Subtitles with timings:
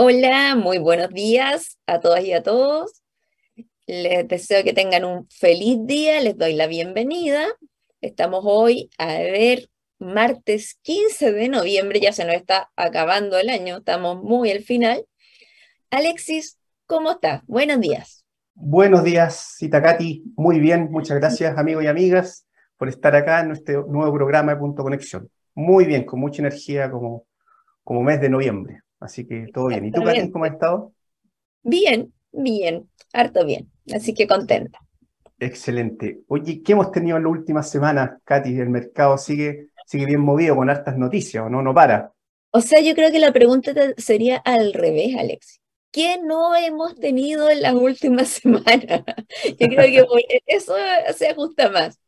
[0.00, 3.02] Hola, muy buenos días a todas y a todos.
[3.88, 7.48] Les deseo que tengan un feliz día, les doy la bienvenida.
[8.00, 13.78] Estamos hoy a ver martes 15 de noviembre, ya se nos está acabando el año,
[13.78, 15.04] estamos muy al final.
[15.90, 17.42] Alexis, ¿cómo estás?
[17.48, 18.24] Buenos días.
[18.54, 20.22] Buenos días, Itacati.
[20.36, 24.60] Muy bien, muchas gracias amigos y amigas por estar acá en nuestro nuevo programa de
[24.60, 25.28] Punto Conexión.
[25.56, 27.26] Muy bien, con mucha energía como,
[27.82, 28.82] como mes de noviembre.
[29.00, 29.84] Así que todo bien.
[29.84, 30.92] ¿Y tú, Katy, cómo has estado?
[31.62, 33.70] Bien, bien, harto bien.
[33.92, 34.78] Así que contenta.
[35.38, 36.20] Excelente.
[36.28, 38.58] Oye, ¿qué hemos tenido en las últimas semanas, Katy?
[38.58, 41.62] El mercado sigue, sigue bien movido con hartas noticias, ¿o no?
[41.62, 42.12] No para.
[42.50, 45.60] O sea, yo creo que la pregunta sería al revés, Alex.
[45.92, 49.04] ¿Qué no hemos tenido en las últimas semanas?
[49.58, 50.74] Yo creo que eso
[51.16, 51.98] se ajusta más.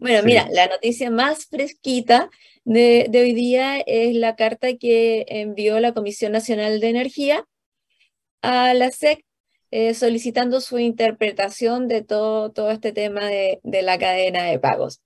[0.00, 2.30] Bueno, mira, la noticia más fresquita
[2.64, 7.46] de, hoy día es la carta que envió la Comisión Nacional de Energía
[8.42, 9.24] a la SEC
[9.70, 15.00] eh, solicitando su interpretación de todo, todo este tema de, la cadena de pagos.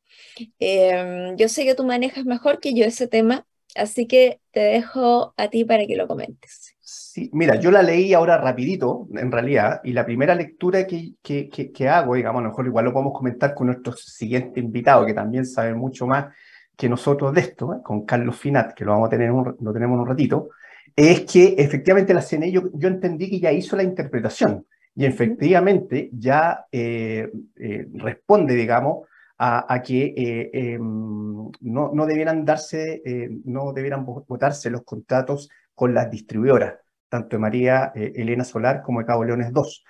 [0.58, 5.34] Em, yo sé que tú manejas mejor que yo ese tema, así que te dejo
[5.36, 6.75] a ti para que lo comentes.
[6.98, 11.50] Sí, mira, yo la leí ahora rapidito, en realidad, y la primera lectura que, que,
[11.50, 15.12] que, hago, digamos, a lo mejor igual lo podemos comentar con nuestro siguiente invitado, que
[15.12, 16.34] también sabe mucho más
[16.74, 17.76] que nosotros de esto, ¿eh?
[17.82, 20.48] con Carlos Finat, que lo vamos a tener lo tenemos en un ratito,
[20.94, 26.64] es que efectivamente la CNE yo, entendí que ya hizo la interpretación y efectivamente ya
[26.72, 29.06] eh, eh, responde, digamos,
[29.36, 30.14] a, que
[30.50, 33.02] em, no, no, debieran darse,
[33.44, 36.76] no debieran votarse los contratos con las distribuidoras,
[37.08, 39.84] tanto de María Elena Solar como de Cabo Leones 2.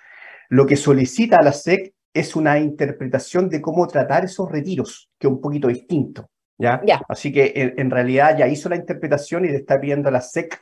[0.49, 5.27] Lo que solicita a la SEC es una interpretación de cómo tratar esos retiros, que
[5.27, 6.29] es un poquito distinto.
[6.57, 6.81] ¿ya?
[7.07, 10.61] Así que en, realidad ya hizo la interpretación y le está pidiendo a la SEC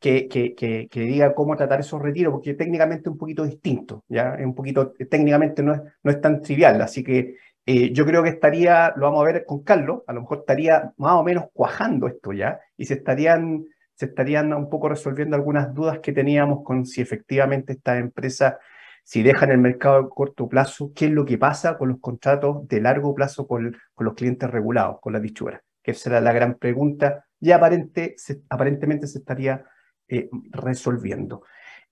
[0.00, 4.34] que, que, que, diga cómo tratar esos retiros, porque técnicamente es un poquito distinto, ¿ya?
[4.34, 8.22] Es un poquito, técnicamente no es, no es tan trivial, así que eh, yo creo
[8.22, 11.46] que estaría, lo vamos a ver con Carlos, a lo mejor estaría más o menos
[11.54, 16.64] cuajando esto ya, y se estarían, se estarían un poco resolviendo algunas dudas que teníamos
[16.64, 18.58] con si efectivamente esta empresa
[19.04, 22.66] si dejan el mercado a corto plazo, ¿qué es lo que pasa con los contratos
[22.66, 25.62] de largo plazo con, los clientes regulados, con la dichuera?
[25.82, 28.16] Que será la gran pregunta y aparente,
[28.48, 29.62] aparentemente se estaría
[30.08, 31.42] eh, resolviendo.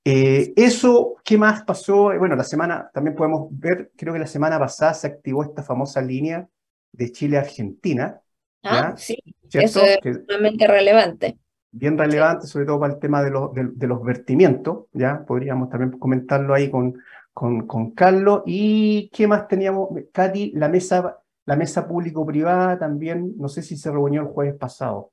[0.03, 2.19] Eh, eso, ¿qué más pasó?
[2.19, 6.01] Bueno, la semana, también podemos ver, creo que la semana pasada se activó esta famosa
[6.01, 6.49] línea
[6.93, 8.21] de Chile-Argentina.
[8.63, 9.19] Ah, sí,
[9.53, 11.37] eso es realmente relevante
[11.73, 15.25] bien relevante, sobre todo para el tema de, los, de, los vertimientos, ¿ya?
[15.27, 16.99] Podríamos también comentarlo ahí con,
[17.33, 18.43] con, con, Carlos.
[18.47, 19.89] ¿Y qué más teníamos?
[20.13, 25.11] Katy, la mesa, la mesa público-privada también, no sé si se reunió el jueves pasado.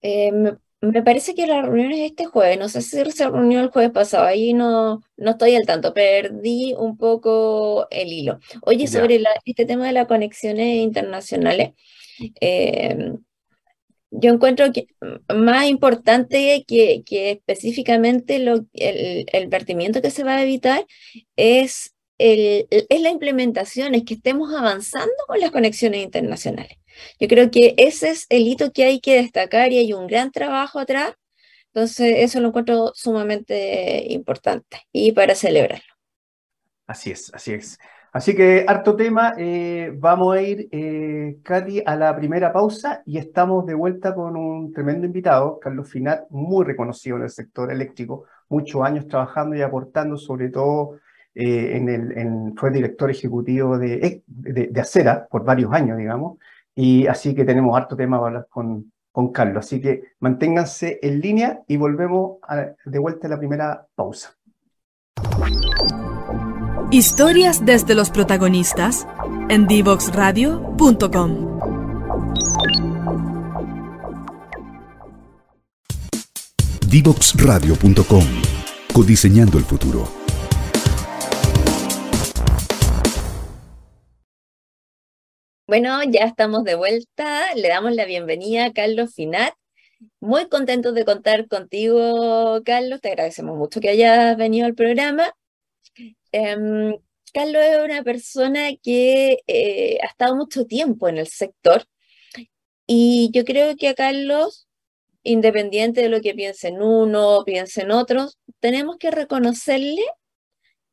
[0.00, 0.32] Eh,
[0.80, 3.90] me, parece que la reunión es este jueves, no sé si se reunió el jueves
[3.90, 8.38] pasado, ahí no, no estoy al tanto, perdí un poco el hilo.
[8.62, 11.72] Oye, sobre este tema de las conexiones internacionales,
[12.40, 13.14] eh,
[14.16, 14.86] yo encuentro que
[15.34, 20.86] más importante que, que específicamente lo, el, el, vertimiento que se va a evitar
[21.36, 26.78] es, el, es la implementación, es que estemos avanzando con las conexiones internacionales.
[27.18, 30.30] Yo creo que ese es el hito que hay que destacar y hay un gran
[30.30, 31.14] trabajo atrás.
[31.72, 35.92] Entonces, eso lo encuentro sumamente importante y para celebrarlo.
[36.86, 37.78] Así es, así es.
[38.14, 43.18] Así que harto tema, eh, vamos a ir, eh, Katy, a la primera pausa y
[43.18, 48.26] estamos de vuelta con un tremendo invitado, Carlos Finat, muy reconocido en el sector eléctrico,
[48.48, 51.00] muchos años trabajando y aportando, sobre todo
[51.34, 56.38] eh, en el, fue director ejecutivo de, de, Acera por varios años, digamos,
[56.72, 59.66] y así que tenemos harto tema para hablar con, con Carlos.
[59.66, 62.36] Así que manténganse en línea y volvemos
[62.84, 64.36] de vuelta a la primera pausa.
[66.94, 69.04] Historias desde los protagonistas
[69.48, 71.58] en divoxradio.com.
[76.88, 78.24] Divoxradio.com.
[78.92, 80.08] Codiseñando el futuro.
[85.66, 87.56] Bueno, ya estamos de vuelta.
[87.56, 89.52] Le damos la bienvenida a Carlos Finat.
[90.20, 93.00] Muy contentos de contar contigo, Carlos.
[93.00, 95.34] Te agradecemos mucho que hayas venido al programa.
[96.32, 96.96] Em,
[97.32, 101.84] Carlos es una persona que eh, ha estado mucho tiempo en el sector
[102.86, 104.68] y yo creo que a Carlos,
[105.22, 107.44] independiente de lo que piensen uno o
[107.92, 110.02] otros, tenemos que reconocerle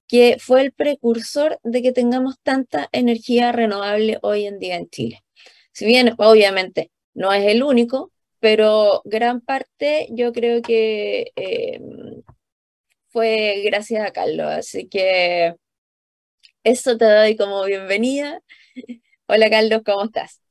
[0.08, 5.24] que fue el precursor de que tengamos tanta energía renovable hoy en día en Chile.
[5.72, 11.80] Si bien obviamente no es el único, pero gran parte yo creo que eh,
[13.12, 15.56] fue gracias a Carlos, así que
[16.64, 18.42] eso te doy como bienvenida.
[19.28, 20.42] Hola Carlos, ¿cómo estás?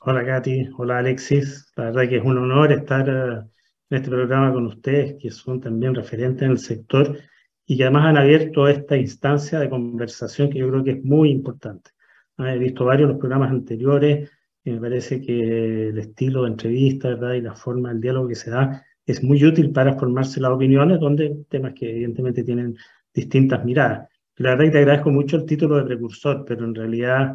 [0.00, 3.42] Hola Katy, hola Alexis, la verdad que es un honor estar eh,
[3.90, 7.18] en este programa con ustedes, que son también referentes en el sector
[7.66, 11.30] y que además han abierto esta instancia de conversación que yo creo que es muy
[11.30, 11.90] importante.
[12.36, 14.30] Ah, he visto varios de los programas anteriores
[14.64, 17.34] y me parece que el estilo de entrevista ¿verdad?
[17.34, 21.00] y la forma del diálogo que se da es muy útil para formarse las opiniones,
[21.00, 22.76] donde temas que evidentemente tienen
[23.14, 24.06] distintas miradas.
[24.36, 27.34] La verdad que te agradezco mucho el título de precursor, pero en realidad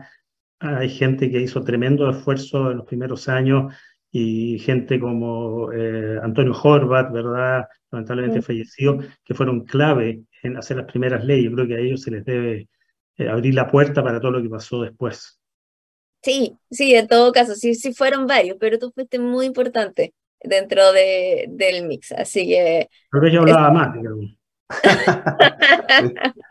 [0.60, 3.74] hay gente que hizo tremendo esfuerzo en los primeros años
[4.12, 7.66] y gente como eh, Antonio Horvat, ¿verdad?
[7.90, 11.46] Lamentablemente fallecido, que fueron clave en hacer las primeras leyes.
[11.46, 12.70] Yo creo que a ellos se les debe
[13.18, 15.40] eh, abrir la puerta para todo lo que pasó después.
[16.22, 20.14] Sí, sí, en todo caso, sí, sí fueron varios, pero tú fuiste muy importante
[20.44, 22.90] dentro de, del mix, así que...
[23.10, 24.38] Creo que yo hablaba más, digamos.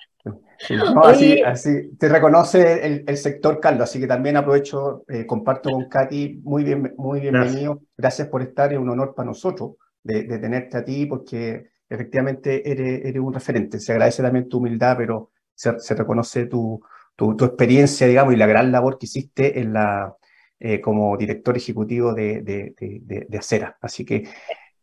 [1.04, 5.88] así, así, te reconoce el, el, sector Carlos, así que también aprovecho, eh, comparto con
[5.88, 7.94] Katy, muy, bien, muy bienvenido, gracias.
[7.96, 8.28] gracias.
[8.28, 9.72] por estar, es un honor para nosotros
[10.02, 14.58] de, de tenerte a ti, porque efectivamente eres, eres, un referente, se agradece también tu
[14.58, 16.80] humildad, pero se, se reconoce tu,
[17.16, 20.14] tu, tu, experiencia, digamos, y la gran labor que hiciste en la,
[20.64, 23.76] eh, como director ejecutivo de, de, de, de Acera.
[23.80, 24.28] Así que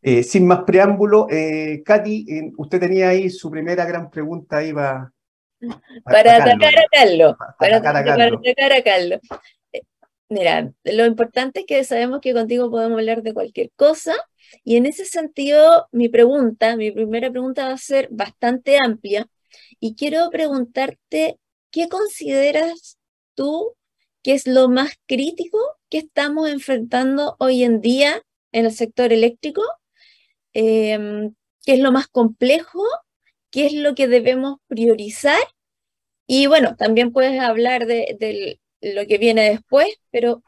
[0.01, 5.13] eh, sin más preámbulo, eh, Katy, usted tenía ahí su primera gran pregunta, iba
[6.03, 7.35] para, atacar a Carlos.
[7.57, 8.41] Para, atacar a Carlos.
[8.41, 9.19] Para atacar a Carlos.
[10.27, 14.13] Mira, lo importante es que sabemos que contigo podemos hablar de cualquier cosa
[14.65, 19.27] y en ese sentido mi pregunta, mi primera pregunta va a ser bastante amplia
[19.79, 21.39] y quiero preguntarte,
[21.71, 22.97] ¿qué consideras
[23.33, 23.77] tú
[24.29, 25.57] que es lo más crítico
[25.89, 28.21] que estamos enfrentando hoy en día
[28.51, 29.63] en el sector eléctrico?
[30.53, 31.31] Eh,
[31.65, 32.83] ¿Qué es lo más complejo
[33.51, 35.41] qué es lo que debemos priorizar.
[36.27, 40.43] Y bueno, también puedes hablar de, lo que viene después, pero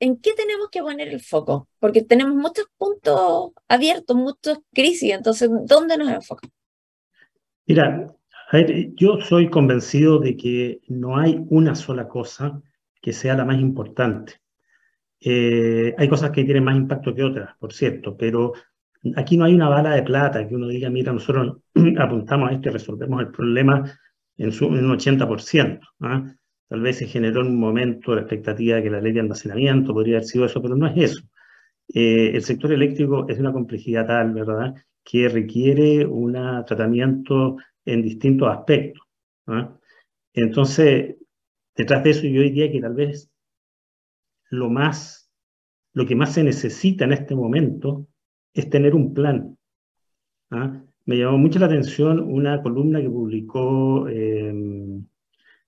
[0.00, 1.68] ¿en qué tenemos que poner el foco?
[1.78, 6.54] Porque tenemos muchos puntos abiertos, muchas crisis, entonces, ¿dónde nos enfocamos?
[7.66, 8.12] Mira,
[8.52, 12.60] ver, yo soy convencido de que no hay una sola cosa
[13.00, 14.34] que sea la más importante.
[15.20, 18.52] Eh, hay cosas que tienen más impacto que otras, por cierto, pero
[19.16, 21.58] Aquí no hay una bala de plata que uno diga, mira, nosotros
[21.98, 23.90] apuntamos a esto y resolvemos el problema
[24.36, 25.80] en, su, en un 80%.
[26.00, 26.34] ¿ah?
[26.68, 29.94] Tal vez se generó en un momento la expectativa de que la ley de almacenamiento
[29.94, 31.22] podría haber sido eso, pero no es eso.
[31.88, 36.34] Eh, el sector eléctrico es una complejidad tal, ¿verdad?, que requiere un
[36.66, 39.02] tratamiento en distintos aspectos.
[39.46, 39.74] ¿ah?
[40.34, 41.16] Entonces,
[41.80, 43.30] detrás de eso yo diría que tal vez
[44.50, 45.30] lo más,
[45.94, 48.06] lo que más se necesita en este momento
[48.52, 49.56] es tener un plan.
[50.50, 50.82] ¿ah?
[51.06, 54.52] Me llamó mucho la atención una columna que publicó eh,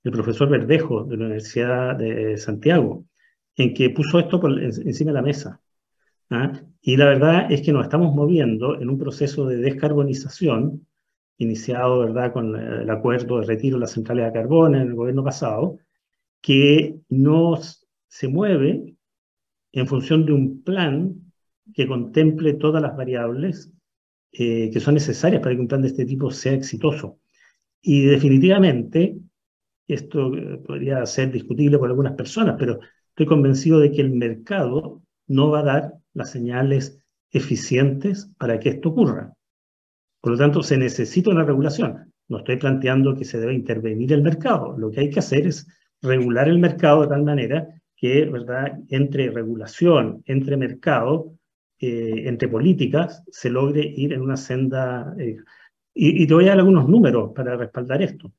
[0.04, 3.06] el profesor Verdejo de la Universidad de Santiago,
[3.56, 5.60] en que puso esto encima de la mesa.
[6.30, 6.52] ¿ah?
[6.82, 10.86] Y la verdad es que nos estamos moviendo en un proceso de descarbonización,
[11.38, 12.32] iniciado ¿verdad?
[12.34, 15.78] con el acuerdo de retiro de las centrales de carbón en el gobierno pasado,
[16.42, 18.94] que nos se mueve
[19.72, 21.32] en función de un plan
[21.72, 23.72] que contemple todas las variables
[24.32, 27.20] eh, que son necesarias para que un plan de este tipo sea exitoso.
[27.82, 29.18] Y definitivamente,
[29.86, 32.80] esto eh, podría ser discutible por algunas personas, pero
[33.10, 36.98] estoy convencido de que el mercado no va a dar las señales
[37.30, 39.34] eficientes para que esto ocurra.
[40.20, 42.12] Por lo tanto, se necesita una regulación.
[42.28, 44.78] No estoy planteando que se debe intervenir el mercado.
[44.78, 45.66] Lo que hay que hacer es
[46.02, 51.34] regular el mercado de tal manera que, ¿verdad?, entre regulación, entre mercado,
[51.78, 55.14] eh, entre políticas se logre ir en una senda.
[55.18, 55.36] Eh,
[55.94, 58.32] y, y, te voy a dar algunos números para respaldar esto.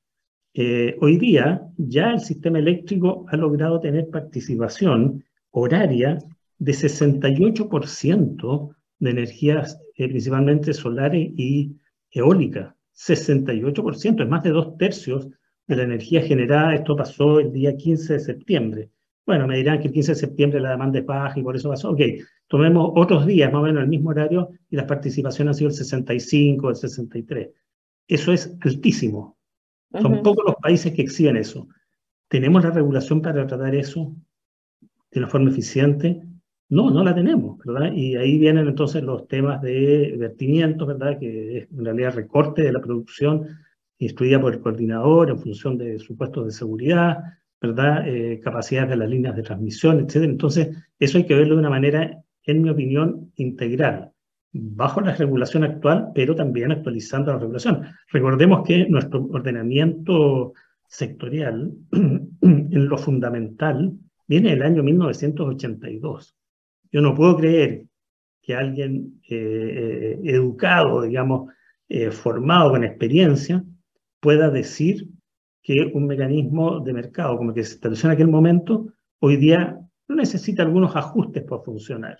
[0.53, 6.19] Eh, hoy día ya el sistema eléctrico ha logrado tener participación horaria
[6.57, 11.77] de 68% de energías principalmente solares y
[12.11, 12.75] eólicas.
[12.95, 15.29] 68%, es más de dos tercios
[15.67, 16.75] de la energía generada.
[16.75, 18.89] Esto pasó el día 15 de septiembre.
[19.25, 21.69] Bueno, me dirán que el 15 de septiembre la demanda es baja y por eso
[21.69, 21.91] pasó.
[21.91, 22.01] Ok,
[22.47, 25.75] tomemos otros días, más o menos el mismo horario, y la participación ha sido el
[25.75, 27.49] 65, el 63.
[28.07, 29.37] Eso es altísimo.
[29.93, 30.23] Son uh -huh.
[30.23, 31.67] pocos los países que exhiben eso.
[32.27, 34.15] ¿Tenemos la regulación para tratar eso
[35.11, 36.23] de una forma eficiente?
[36.69, 37.93] No, no la tenemos, ¿verdad?
[37.93, 41.19] Y ahí vienen entonces los temas de vertimiento, ¿verdad?
[41.19, 43.47] Que es en realidad recorte de la producción
[44.03, 47.17] instruida por el coordinador en función de supuestos de seguridad,
[47.61, 48.07] ¿verdad?
[48.07, 50.15] Eh, capacidades de las líneas de transmisión, etc.
[50.23, 50.69] Entonces,
[50.99, 54.11] eso hay que verlo de una manera en mi opinión, integral,
[54.51, 57.83] bajo la regulación actual, pero también actualizando la regulación.
[58.11, 60.53] Recordemos que nuestro ordenamiento
[60.87, 63.93] sectorial, en lo fundamental,
[64.27, 66.35] viene del año 1982.
[66.91, 67.85] Yo no puedo creer
[68.41, 71.51] que alguien eh, eh, educado, digamos,
[71.87, 73.63] eh, formado con experiencia,
[74.23, 75.09] pueda decir
[75.61, 78.87] que un mecanismo de mercado como el que se estableció en aquel momento,
[79.19, 79.77] hoy día
[80.07, 82.19] no necesita algunos ajustes por funcionar.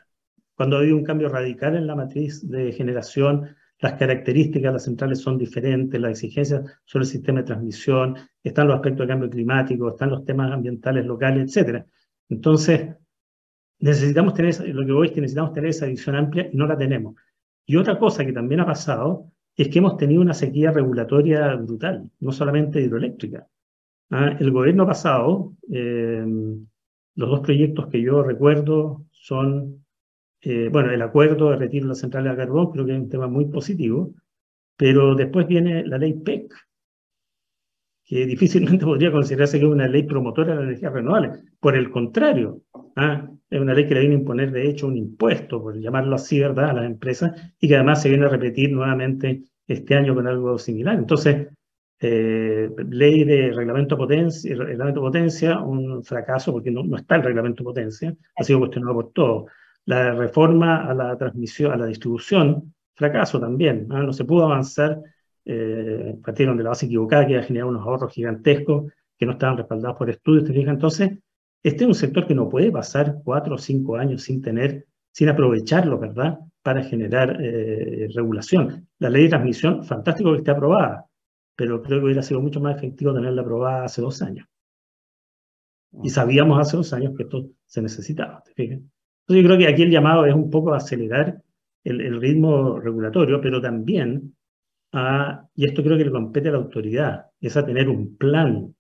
[0.54, 4.84] Cuando ha habido un cambio radical en la matriz de generación, las características de las
[4.84, 9.30] centrales son diferentes, las exigencias sobre el sistema de transmisión, están los aspectos de cambio
[9.30, 11.86] climático, están los temas ambientales locales, etc.
[12.28, 12.98] Entonces,
[13.80, 16.78] necesitamos tener, lo que voy es que necesitamos tener esa visión amplia y no la
[16.78, 17.16] tenemos.
[17.66, 22.10] Y otra cosa que también ha pasado es que hemos tenido una sequía regulatoria brutal,
[22.20, 23.48] no solamente hidroeléctrica.
[24.10, 24.36] ¿Ah?
[24.40, 26.26] El gobierno pasado, eh,
[27.16, 29.86] los dos proyectos que yo recuerdo son,
[30.42, 33.10] eh, bueno, el acuerdo de retiro de las centrales de carbón, creo que es un
[33.10, 34.14] tema muy positivo,
[34.76, 36.52] pero después viene la ley PEC,
[38.06, 41.44] que difícilmente podría considerarse que es una ley promotora de las energías renovables.
[41.60, 42.63] Por el contrario,
[42.96, 43.30] ¿ah?
[43.50, 46.40] es una ley que le viene a imponer, de hecho, un impuesto, por llamarlo así,
[46.40, 50.28] ¿verdad?, a las empresas, y que además se viene a repetir nuevamente este año con
[50.28, 50.96] algo similar.
[50.96, 51.48] Entonces,
[52.00, 57.64] eh, ley de reglamento potencia, reglamento potencia, un fracaso porque no, no está el reglamento
[57.64, 59.46] potencia, ha sido cuestionado por todo.
[59.86, 63.88] La reforma a la transmisión, a la distribución, fracaso también.
[63.92, 64.04] ¿ah?
[64.04, 65.02] No se pudo avanzar
[65.46, 69.34] eh, partieron de la base equivocada, que iba a generar unos ahorros gigantescos que no
[69.34, 71.12] estaban respaldados por estudios, ¿te Entonces,
[71.64, 75.30] este es un sector que no puede pasar cuatro o cinco años sin tener, sin
[75.30, 78.88] aprovecharlo, ¿verdad?, para generar eh, regulación.
[79.00, 81.06] La ley de transmisión, fantástico que esté aprobada,
[81.56, 84.48] pero creo que hubiera sido mucho más efectivo tenerla aprobada hace dos años.
[86.02, 88.86] Y sabíamos hace dos años que esto se necesitaba, ¿te Entonces
[89.28, 91.42] yo creo que aquí el llamado es un poco acelerar
[91.84, 94.34] el, el ritmo regulatorio, pero también
[95.56, 98.76] y esto creo que le compete a la autoridad, es a tener un plan.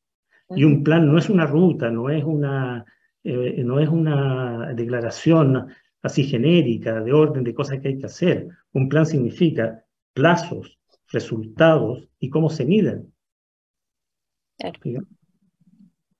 [0.55, 2.85] Y un plan no es una ruta, no es una,
[3.23, 5.67] eh, no es una declaración
[6.01, 8.47] así genérica de orden de cosas que hay que hacer.
[8.73, 9.83] Un plan significa
[10.13, 10.77] plazos,
[11.11, 13.13] resultados y cómo se miden.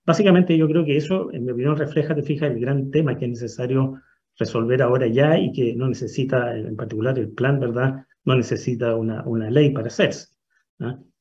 [0.05, 3.25] Básicamente yo creo que eso, en mi opinión, refleja, te fijas, el gran tema que
[3.25, 4.01] es necesario
[4.37, 8.05] resolver ahora ya y que no necesita en particular el plan, ¿verdad?
[8.25, 10.27] no necesita una, una ley para hacerse.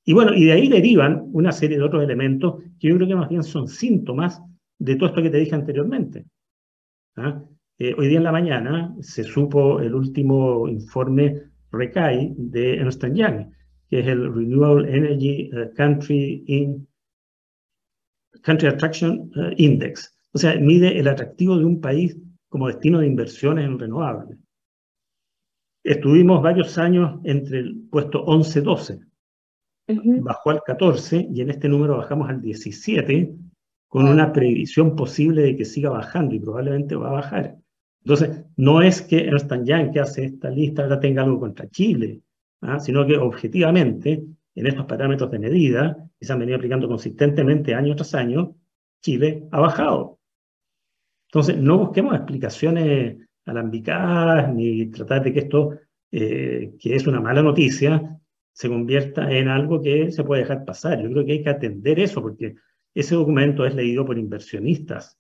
[0.05, 3.15] Y bueno, y de ahí derivan una serie de otros elementos que yo creo que
[3.15, 4.43] más bien son síntomas
[4.79, 6.27] de todo esto que te dije anteriormente.
[7.79, 13.53] Eh, hoy día en la mañana se supo el último informe RECAI de Ernst Young,
[13.89, 16.45] que es el Renewable Energy eh, Country,
[18.43, 20.17] Country Attraction eh, Index.
[20.33, 22.17] O sea, mide el atractivo de un país
[22.49, 24.39] como destino de inversiones en renovables.
[25.85, 29.05] Estuvimos varios años entre el puesto 11-12,
[30.21, 33.35] bajó al 14 y en este número bajamos al 17
[33.89, 37.57] con una previsión posible de que siga bajando y probablemente va a bajar.
[38.05, 42.23] Entonces, no es que Ernst Young que hace esta lista ahora tenga algo contra Chile,
[42.63, 42.81] ¿ah?
[42.81, 47.95] sino que objetivamente, en estos parámetros de medida, que se han venido aplicando consistentemente año
[47.95, 48.57] tras año,
[49.03, 50.19] Chile ha bajado.
[51.29, 55.79] Entonces, no busquemos explicaciones alambicadas, ni tratar de que esto,
[56.11, 58.19] eh, que es una mala noticia,
[58.53, 61.01] se convierta en algo que se puede dejar pasar.
[61.03, 62.55] Yo creo que hay que atender eso, porque
[62.95, 65.19] ese documento es leído por inversionistas,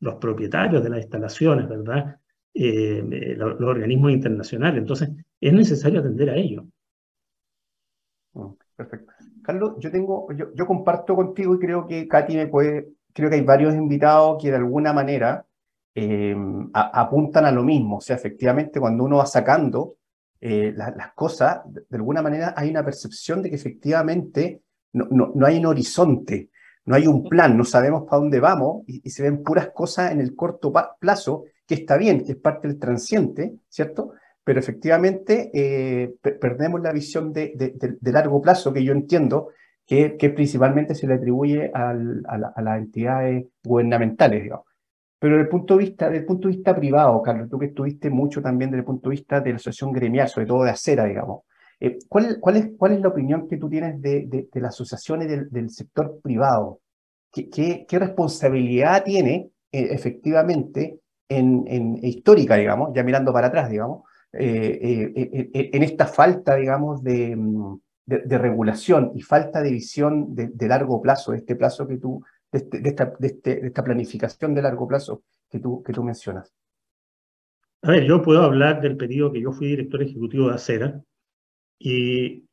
[0.00, 2.16] los propietarios de las instalaciones, ¿verdad?
[2.52, 4.78] Eh, eh, los, organismos internacionales.
[4.78, 6.66] Entonces, es necesario atender a ello.
[8.34, 9.12] Oh, perfecto.
[9.42, 13.42] Carlos, yo tengo, yo, comparto contigo y creo que Katy me puede, creo que hay
[13.42, 15.46] varios invitados que de alguna manera
[15.98, 17.96] Em, apuntan a lo mismo.
[17.96, 19.96] O sea, efectivamente, cuando uno va sacando
[20.40, 24.62] eh, las cosas, de, alguna manera hay una percepción de que efectivamente
[24.92, 26.50] no, no, hay un horizonte,
[26.84, 30.20] no hay un plan, no sabemos para dónde vamos y, se ven puras cosas en
[30.20, 34.12] el corto plazo, que está bien, que es parte del transiente, ¿cierto?
[34.44, 39.48] Pero efectivamente eh, perdemos la visión de, largo plazo, que yo entiendo
[39.86, 44.66] que, principalmente se le atribuye a, a las entidades gubernamentales, digamos.
[45.18, 48.10] Pero desde el punto de vista, del punto de vista privado, Carlos, tú que estuviste
[48.10, 51.04] mucho también desde el punto de vista de la asociación gremial, sobre todo de acera,
[51.04, 51.42] digamos,
[51.80, 55.50] eh, ¿cuál, es, ¿cuál es la opinión que tú tienes de, de, de las asociaciones
[55.50, 56.80] del, sector privado?
[57.32, 65.12] ¿Qué, responsabilidad tiene eh, efectivamente en, en, histórica, digamos, ya mirando para atrás, digamos, eh,
[65.52, 67.36] en esta falta, digamos, de,
[68.06, 72.22] de, regulación y falta de visión de, largo plazo, este plazo que tú
[72.52, 76.02] este, de, esta, de, este, de, esta, planificación de largo plazo que tú, que tú
[76.02, 76.52] mencionas?
[77.82, 81.02] a ver, yo puedo hablar del periodo que yo fui director ejecutivo de Acera
[81.78, 82.44] y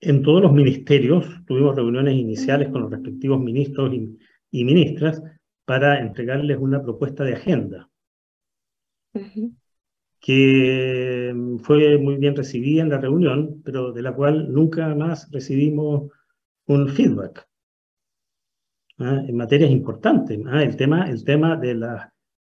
[0.00, 4.16] en todos los ministerios tuvimos reuniones iniciales con los respectivos ministros y,
[4.50, 5.22] y ministras
[5.64, 7.90] para entregarles una propuesta de agenda,
[10.20, 16.12] que fue muy bien recibida en la reunión, pero de la cual nunca más recibimos
[16.66, 17.48] un feedback.
[18.98, 19.22] ¿Ah?
[19.26, 20.38] En materias importantes.
[20.46, 20.62] ¿ah?
[20.62, 21.74] El, tema, el tema de,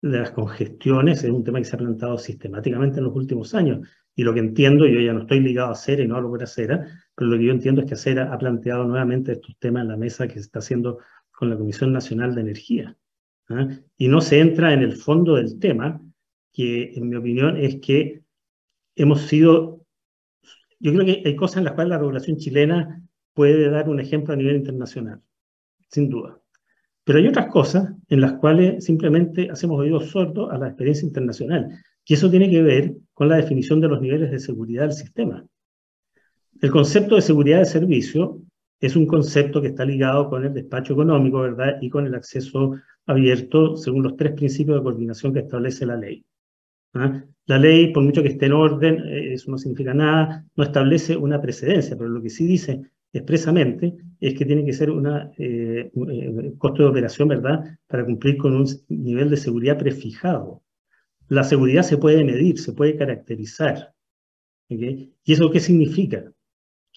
[0.01, 3.88] las congestiones es un tema que se ha planteado sistemáticamente en los últimos años.
[4.16, 6.44] Y lo que entiendo, yo ya no estoy ligado a Acera y no hablo por
[6.44, 6.86] Acera,
[7.16, 9.98] pero lo que yo entiendo es que Acera ha planteado nuevamente estos temas en la
[9.98, 11.00] mesa que se está haciendo
[11.32, 12.98] con la Comisión Nacional de Energía.
[13.50, 13.68] ¿ah?
[13.98, 16.01] Y no se entra en el fondo del tema,
[16.51, 18.24] que en mi opinión es que
[18.96, 19.86] hemos sido,
[20.80, 24.34] yo creo que hay cosas en las cuales la regulación chilena puede dar un ejemplo
[24.34, 25.22] a nivel internacional,
[25.89, 26.39] sin duda.
[27.03, 31.70] Pero hay otras cosas en las cuales simplemente hacemos oídos sordos a la experiencia internacional,
[32.06, 35.46] y eso tiene que ver con la definición de los niveles de seguridad del sistema.
[36.62, 38.41] El concepto de seguridad de servicio
[38.79, 41.77] es un concepto que está ligado con el despacho económico, ¿verdad?
[41.82, 42.75] Y con el acceso
[43.06, 46.24] abierto según los tres principios de coordinación que establece la ley.
[46.94, 47.24] ¿ah?
[47.46, 51.15] La ley, por mucho que esté en orden, eh, eso no significa nada, no establece
[51.15, 52.82] una precedencia, pero lo que sí dice
[53.14, 58.38] expresamente es que tiene que ser un eh, eh, costo de operación, ¿verdad?, para cumplir
[58.38, 60.63] con un nivel de seguridad prefijado.
[61.30, 63.93] La seguridad se puede medir, se puede caracterizar.
[64.70, 66.32] ¿Y eso qué significa?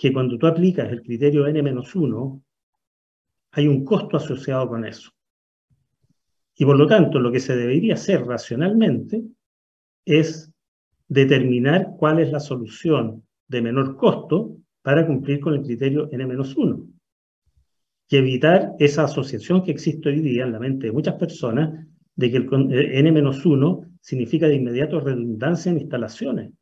[0.01, 2.43] que cuando tú aplicas el criterio n-1,
[3.51, 5.11] hay un costo asociado con eso.
[6.57, 9.23] Y por lo tanto, lo que se debería hacer racionalmente
[10.07, 10.51] es
[11.07, 16.87] determinar cuál es la solución de menor costo para cumplir con el criterio n-1
[18.09, 22.31] y evitar esa asociación que existe hoy día en la mente de muchas personas de
[22.31, 26.53] que el n-1 significa de inmediato redundancia en instalaciones.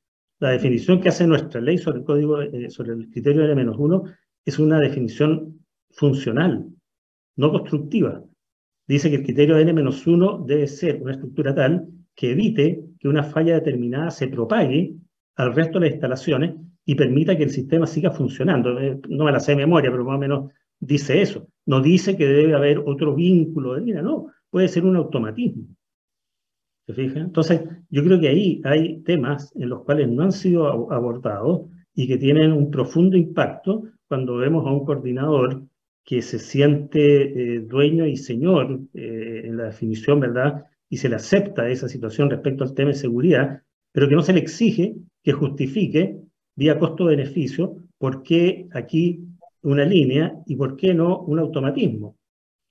[0.41, 4.59] La definición que hace nuestra ley sobre el código, eh, sobre el criterio N-1 es
[4.59, 6.67] una definición funcional,
[7.37, 8.23] no constructiva.
[8.87, 13.55] Dice que el criterio N-1 debe ser una estructura tal que evite que una falla
[13.55, 14.95] determinada se propague
[15.37, 16.55] al resto de las instalaciones
[16.89, 18.81] y permita que el sistema siga funcionando.
[18.81, 21.47] Eh, no me la sé de memoria, pero más o menos dice eso.
[21.67, 25.67] No dice que debe haber otro vínculo de vida, no, puede ser un automatismo.
[26.87, 32.09] Entonces, yo creo que ahí hay temas en los cuales no han sido abordados y
[32.09, 35.65] que tienen un profundo impacto cuando vemos a un coordinador
[36.07, 40.65] que se siente eh, dueño y señor eh, en la definición, ¿verdad?
[40.89, 44.33] Y se le acepta esa situación respecto al tema de seguridad, pero que no se
[44.33, 46.23] le exige que justifique
[46.59, 49.21] vía costo-beneficio por qué aquí
[49.63, 52.17] una línea y por qué no un automatismo.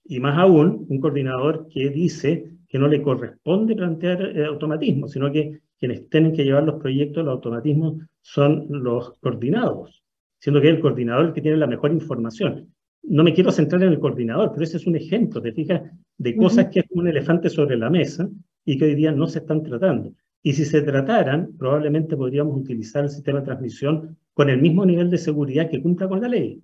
[0.04, 5.32] Y más aún, un coordinador que dice que no le corresponde plantear el automatismo, sino
[5.32, 10.04] que quienes tienen que llevar los proyectos, los automatismos, son los coordinados,
[10.38, 12.68] siendo que es el coordinador el que tiene la mejor información.
[13.04, 15.82] No me quiero centrar en el coordinador, pero ese es un ejemplo, te fijas,
[16.18, 18.28] de cosas que es un elefante sobre la mesa
[18.66, 20.12] y que hoy día no se están tratando.
[20.44, 25.10] Y si se trataran, probablemente podríamos utilizar el sistema de transmisión con el mismo nivel
[25.10, 26.62] de seguridad que cumpla con la ley.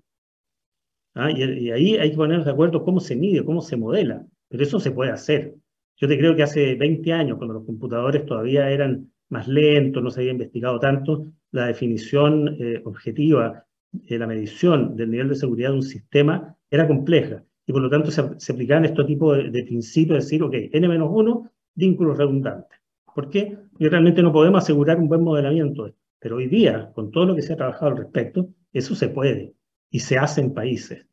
[1.15, 1.31] ¿Ah?
[1.31, 4.79] Y, ahí hay que ponernos de acuerdo cómo se mide, cómo se modela, pero eso
[4.79, 5.55] se puede hacer.
[5.97, 10.09] Yo te creo que hace 20 años, cuando los computadores todavía eran más lentos, no
[10.09, 13.65] se había investigado tanto, la definición eh, objetiva,
[14.07, 17.43] eh, la medición del nivel de seguridad de un sistema era compleja.
[17.65, 22.17] Y por lo tanto se, aplicaban estos tipos de, principios, de decir, ok, n-1, vínculos
[22.17, 22.79] redundantes.
[23.13, 23.57] ¿Por qué?
[23.71, 25.93] Porque realmente no podemos asegurar un buen modelamiento.
[26.19, 29.53] Pero hoy día, con todo lo que se ha trabajado al respecto, eso se puede
[29.89, 31.05] y se hace en países.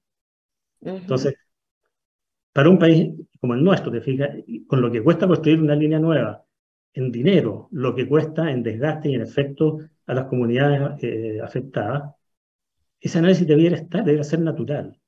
[0.80, 1.34] Entonces,
[2.52, 4.30] para un país como el nuestro, te fijas,
[4.66, 6.44] con lo que cuesta construir una línea nueva,
[6.92, 12.14] en dinero, lo que cuesta en desgaste y en efecto a las comunidades eh, afectadas,
[13.00, 14.98] ese análisis debiera estar, debería ser natural.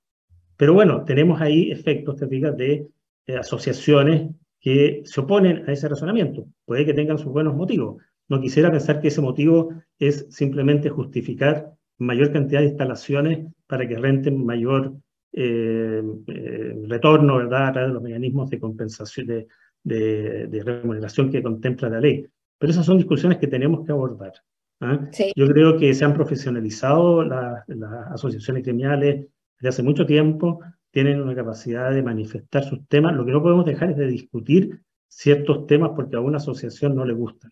[0.56, 2.88] Pero bueno, tenemos ahí efectos, te fijas, de
[3.26, 4.30] eh, asociaciones
[4.62, 6.46] que se oponen a ese razonamiento.
[6.64, 8.00] Puede que tengan sus buenos motivos.
[8.28, 13.98] No quisiera pensar que ese motivo es simplemente justificar mayor cantidad de instalaciones para que
[13.98, 14.94] renten mayor
[15.32, 19.46] eh, eh, retorno, ¿verdad?, a través de los mecanismos de compensación, de,
[19.82, 22.26] de, remuneración que contempla la ley.
[22.58, 24.32] Pero esas son discusiones que tenemos que abordar.
[24.80, 25.08] ¿ah?
[25.34, 27.64] Yo creo que se han profesionalizado las,
[28.12, 29.26] asociaciones criminales
[29.58, 30.60] desde hace mucho tiempo,
[30.92, 33.14] tienen una capacidad de manifestar sus temas.
[33.16, 37.04] Lo que no podemos dejar es de discutir ciertos temas porque a una asociación no
[37.04, 37.50] le gustan.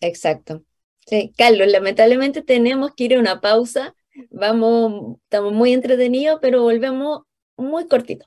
[0.00, 0.62] Exacto.
[1.06, 3.94] Sí, Carlos, lamentablemente tenemos que ir a una pausa.
[4.30, 7.22] Vamos, estamos muy entretenidos, pero volvemos
[7.56, 8.26] muy cortito.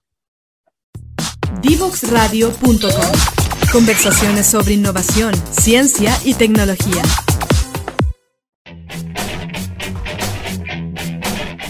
[1.62, 7.02] Divoxradio.com Conversaciones sobre innovación, ciencia y tecnología.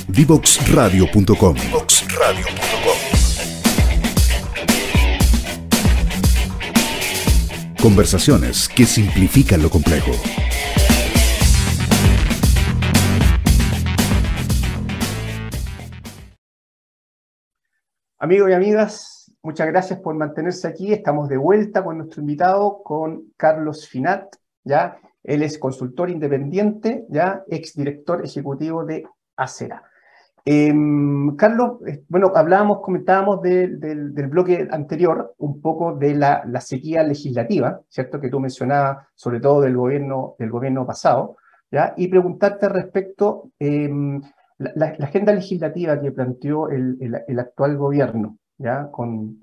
[0.08, 1.56] Divoxradio.com
[7.82, 10.12] Conversaciones que simplifican lo complejo.
[18.20, 20.94] Amigos y amigas, muchas gracias por mantenerse aquí.
[20.94, 24.98] Estamos de vuelta con nuestro invitado, con Carlos Finat, ¿ya?
[25.24, 27.44] Él es consultor independiente, ¿ya?
[27.48, 29.04] Exdirector ejecutivo de
[29.36, 29.84] Acera.
[30.46, 31.80] Em, Carlos,
[32.10, 38.20] bueno, hablábamos, comentábamos del bloque anterior un poco de la, sequía legislativa, ¿cierto?
[38.20, 41.38] Que tú mencionabas, sobre todo del gobierno, del gobierno pasado,
[41.72, 41.94] ¿ya?
[41.96, 43.90] Y preguntarte respecto eh,
[44.58, 48.90] la, agenda legislativa que planteó el, actual gobierno, ¿ya?
[48.92, 49.40] con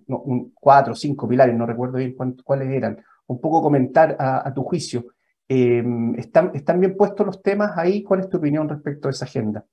[0.55, 5.07] cuatro o cinco pilares, no recuerdo bien cuáles eran, un poco comentar a, tu juicio.
[5.49, 5.83] Eh,
[6.19, 8.03] ¿están, ¿Están bien puestos los temas ahí?
[8.03, 9.65] ¿Cuál es tu opinión respecto a esa agenda?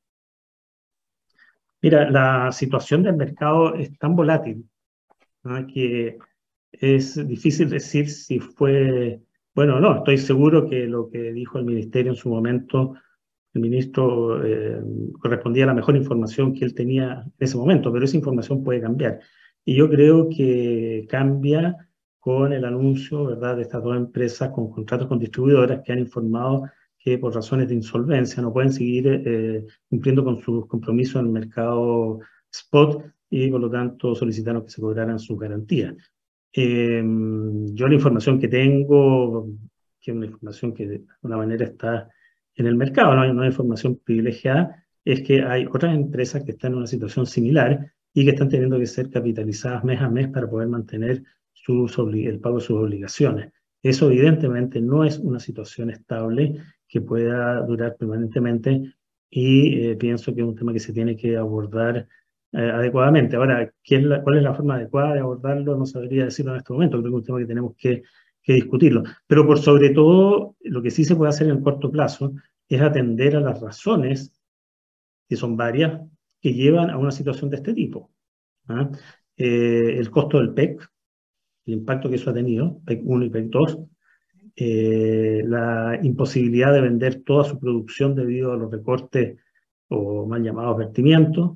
[1.81, 4.67] Mira, la situación del mercado es tan volátil
[5.73, 6.17] que
[6.71, 9.21] es difícil decir si fue,
[9.55, 12.95] bueno, no, estoy seguro que lo que dijo el ministerio en su momento
[13.53, 14.79] el ministro eh,
[15.19, 18.81] correspondía a la mejor información que él tenía en ese momento, pero esa información puede
[18.81, 19.19] cambiar.
[19.65, 21.75] Y yo creo que cambia
[22.19, 23.55] con el anuncio ¿verdad?
[23.55, 26.63] de estas dos empresas con contratos con distribuidoras que han informado
[27.07, 31.31] que por razones de insolvencia no pueden seguir eh, cumpliendo con sus compromisos en el
[31.31, 32.19] mercado
[32.51, 35.95] spot y por lo tanto solicitaron que se cobraran sus garantías.
[36.51, 39.47] Em, yo la información que tengo,
[40.01, 42.09] que es una información que de alguna manera está
[42.53, 46.73] en el mercado, no hay una información privilegiada, es que hay otras empresas que están
[46.73, 50.49] en una situación similar y que están teniendo que ser capitalizadas mes a mes para
[50.49, 53.53] poder mantener sus el pago de sus obligaciones.
[53.81, 58.93] Eso evidentemente no es una situación estable que pueda durar permanentemente
[59.29, 62.07] y eh, pienso que es un tema que se tiene que abordar
[62.53, 63.35] eh, adecuadamente.
[63.35, 65.75] Ahora, ¿qué es ¿cuál es la forma adecuada de abordarlo?
[65.77, 68.03] No sabría decirlo en este momento, creo que es un tema que tenemos que
[68.47, 69.03] que discutirlo.
[69.27, 72.33] Pero por sobre todo, lo que sí se puede hacer en el corto plazo
[72.69, 74.31] es atender a las razones,
[75.27, 76.01] que son varias,
[76.41, 78.09] que llevan a una situación de este tipo.
[78.69, 78.89] ¿ah?
[79.35, 80.89] Eh, el costo del PEC,
[81.65, 83.79] el impacto que eso ha tenido, PEC 1 y PEC 2,
[84.59, 89.37] eh, la imposibilidad de vender toda su producción debido a los recortes
[89.89, 91.51] o mal llamados vertimientos,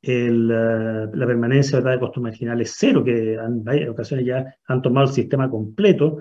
[0.00, 5.08] el, eh, la permanencia de costos marginales cero, que en varias ocasiones ya han tomado
[5.08, 6.18] el sistema completo,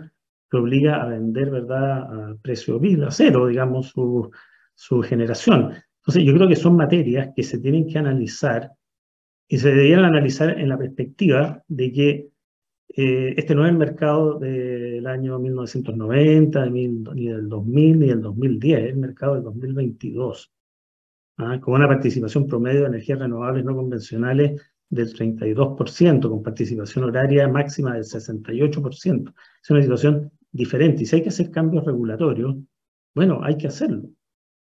[0.49, 2.31] que obliga a vender ¿verdad?
[2.31, 4.31] a precio vida, cero, digamos, su,
[4.73, 5.73] su generación.
[6.01, 8.71] Entonces, yo creo que son materias que se tienen que analizar
[9.47, 12.27] y se deberían analizar en la perspectiva de que
[12.89, 18.79] eh, este no es el mercado del año 1990, ni del 2000, ni del 2010,
[18.79, 20.51] es el mercado del 2022.
[21.37, 21.59] ¿ah?
[21.59, 27.93] con una participación promedio de energías renovables no convencionales del 32%, con participación horaria máxima
[27.93, 29.33] del 68%.
[29.61, 31.03] Es una situación diferente.
[31.03, 32.55] Y si hay que hacer cambios regulatorios,
[33.13, 34.09] bueno, hay que hacerlo.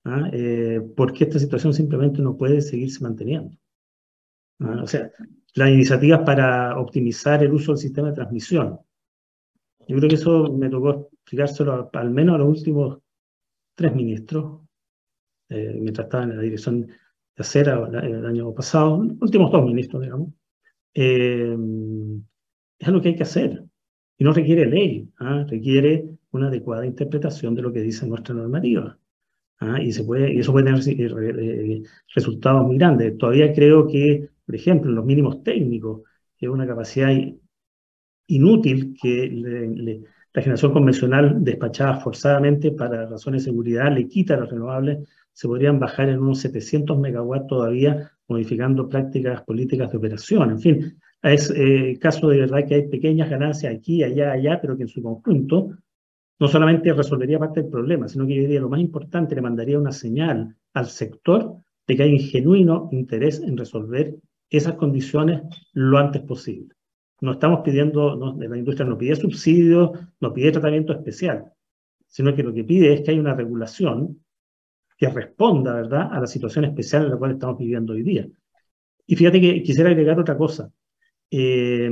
[0.03, 0.29] ¿ah?
[0.33, 3.55] Eh, porque esta situación simplemente no puede seguirse manteniendo.
[4.59, 4.81] ¿ah?
[4.83, 5.11] O sea,
[5.57, 8.79] las iniciativas para optimizar el uso del sistema de transmisión.
[9.87, 12.99] Yo creo que eso me tocó explicárselo al menos a los últimos
[13.75, 14.61] tres ministros,
[15.49, 16.93] eh, mientras estaba en la dirección de
[17.37, 20.29] acera el año pasado, últimos dos ministros, digamos,
[20.93, 21.57] eh,
[22.79, 23.63] es lo que hay que hacer.
[24.17, 25.45] Y no requiere ley, ¿ah?
[25.47, 28.97] requiere una adecuada interpretación de lo que dice nuestra normativa.
[29.59, 29.81] ¿ah?
[29.81, 31.83] Y, se puede, y eso puede tener eh,
[32.15, 33.17] resultados muy grandes.
[33.17, 36.03] Todavía creo que, por ejemplo, los mínimos técnicos,
[36.37, 37.11] que es una capacidad
[38.27, 39.29] inútil que
[40.33, 44.99] la generación convencional despachada forzadamente para razones de seguridad le quita a las renovables,
[45.33, 50.51] se podrían bajar en unos 700 megawatts todavía, modificando prácticas políticas de operación.
[50.51, 54.77] En fin, es eh, caso de verdad que hay pequeñas ganancias aquí, allá, allá, pero
[54.77, 55.71] que en su conjunto
[56.39, 59.77] no solamente resolvería parte del problema, sino que yo diría lo más importante, le mandaría
[59.77, 64.15] una señal al sector de que hay un genuino interés en resolver
[64.49, 65.41] esas condiciones
[65.73, 66.75] lo antes posible.
[67.21, 71.51] No estamos pidiendo, no, la industria no pide subsidios, no pide tratamiento especial,
[72.07, 74.23] sino que lo que pide es que haya una regulación
[74.97, 78.27] que responda, ¿verdad?, a la situación especial en la cual estamos viviendo hoy día.
[79.05, 80.71] Y fíjate que quisiera agregar otra cosa.
[81.29, 81.89] Eh,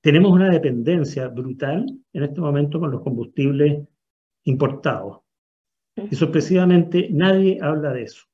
[0.00, 3.86] tenemos una dependencia brutal en este momento con los combustibles
[4.44, 5.20] importados.
[6.10, 8.29] Y sorpresivamente nadie habla de eso.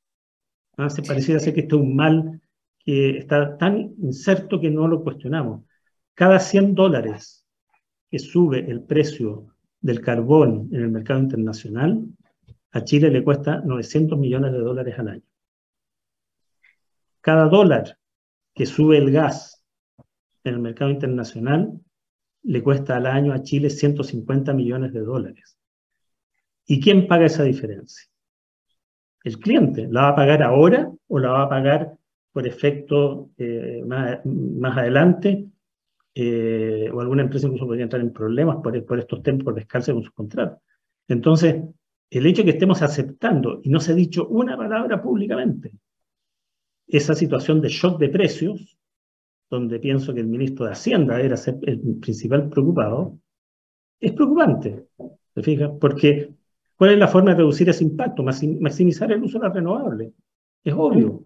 [0.76, 0.90] ¿Ah?
[0.90, 2.40] Se pareciera ser que este es un mal
[2.78, 5.64] que está tan inserto que no lo cuestionamos.
[6.14, 7.44] cada 100 dólares
[8.10, 12.06] que sube el precio del carbón en el mercado internacional,
[12.72, 15.22] a Chile le cuesta 900 millones de dólares al año.
[17.20, 17.98] Cada dólar
[18.54, 19.62] que sube el gas
[20.44, 21.80] en el mercado internacional
[22.42, 25.58] le cuesta al año a Chile 150 millones de dólares.
[26.66, 28.08] ¿Y quién paga esa diferencia?
[29.26, 29.88] El cliente.
[29.90, 31.92] ¿La va a pagar ahora o la va a pagar
[32.32, 35.48] por efecto eh, más, adelante?
[36.14, 39.92] Eh, o alguna empresa incluso podría entrar en problemas por, por estos tiempos de descalce
[39.92, 40.60] con sus contratos.
[41.08, 41.56] Entonces,
[42.08, 45.72] el hecho de que estemos aceptando, y no se ha dicho una palabra públicamente,
[46.86, 48.78] esa situación de shock de precios,
[49.50, 53.18] donde pienso que el ministro de Hacienda era el principal preocupado,
[53.98, 54.86] es preocupante,
[55.34, 55.76] ¿se fija?
[55.80, 56.30] Porque
[56.76, 58.22] ¿cuál es la forma de reducir ese impacto?
[58.22, 60.12] Maximizar el uso de las renovables.
[60.62, 61.22] Es obvio.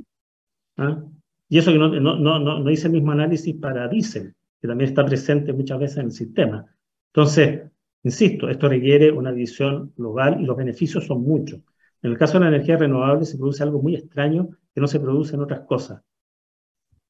[0.77, 1.03] ¿ah?
[1.49, 4.91] Y eso que no, no, no, no, hice el mismo análisis para diésel, que también
[4.91, 6.67] está presente muchas veces en el sistema.
[7.13, 7.63] Entonces,
[8.05, 11.61] insisto, esto requiere una visión global y los beneficios son muchos.
[12.03, 15.01] En el caso de la energía renovable se produce algo muy extraño que no se
[15.01, 16.03] produce en otras cosas.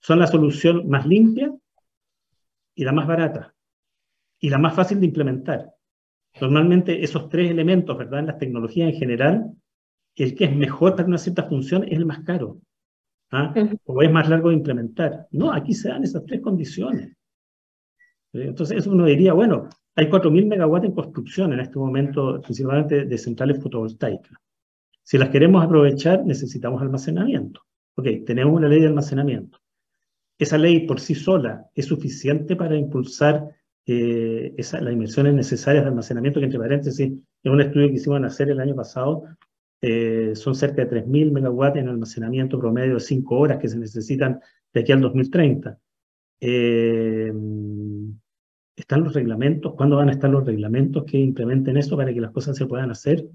[0.00, 1.54] Son la solución más limpia
[2.74, 3.54] y la más barata
[4.38, 5.74] y la más fácil de implementar.
[6.40, 8.20] Normalmente esos tres elementos, ¿verdad?
[8.20, 9.52] En las tecnologías en general,
[10.16, 12.60] el que es mejor para una cierta función es el más caro.
[13.30, 13.54] ¿ah?
[13.84, 15.26] O es más largo de implementar.
[15.30, 17.08] No, aquí se dan esas tres condiciones.
[18.32, 18.44] ¿Eh?
[18.48, 23.18] Entonces, eso uno diría, bueno, hay 4.000 megawatts en construcción en este momento, principalmente de
[23.18, 24.38] centrales fotovoltaicas.
[25.02, 27.62] Si las queremos aprovechar, necesitamos almacenamiento.
[27.96, 29.58] Ok, tenemos una ley de almacenamiento.
[30.38, 35.88] Esa ley por sí sola es suficiente para impulsar eh, esa, las inversiones necesarias de
[35.88, 37.12] almacenamiento, que entre paréntesis,
[37.42, 39.24] en un estudio que hicimos hacer el año pasado,
[39.80, 44.40] eh, son cerca de 3.000 megawatts en almacenamiento promedio de 5 horas que se necesitan
[44.72, 45.78] de aquí al 2030.
[46.40, 47.32] Eh,
[48.76, 49.74] ¿Están los reglamentos?
[49.74, 52.90] ¿Cuándo van a estar los reglamentos que implementen eso para que las cosas se puedan
[52.90, 53.26] hacer?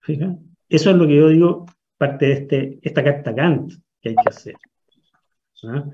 [0.00, 0.38] Fíjate.
[0.68, 1.66] Eso es lo que yo digo,
[1.96, 4.54] parte de este, esta carta Kant que hay que hacer.
[5.64, 5.84] ¿ah?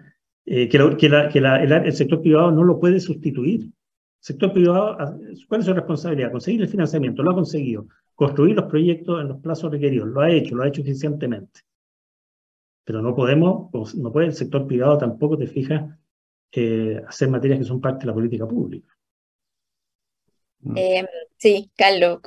[0.44, 3.62] Eh, que, el, sector privado no lo puede sustituir.
[3.62, 3.72] El
[4.20, 5.16] sector privado, ah,
[5.48, 6.32] ¿cuál es su responsabilidad?
[6.32, 7.86] Conseguir el financiamiento, lo ha conseguido.
[8.14, 11.60] Construir los proyectos en los plazos requeridos, lo ha hecho, lo ha hecho eficientemente.
[12.84, 15.96] Pero no podemos, no puede el sector privado tampoco, te fijas,
[16.52, 18.92] eh, hacer materias que son parte de la política pública.
[20.76, 21.04] Eh,
[21.38, 22.20] sí, Carlos,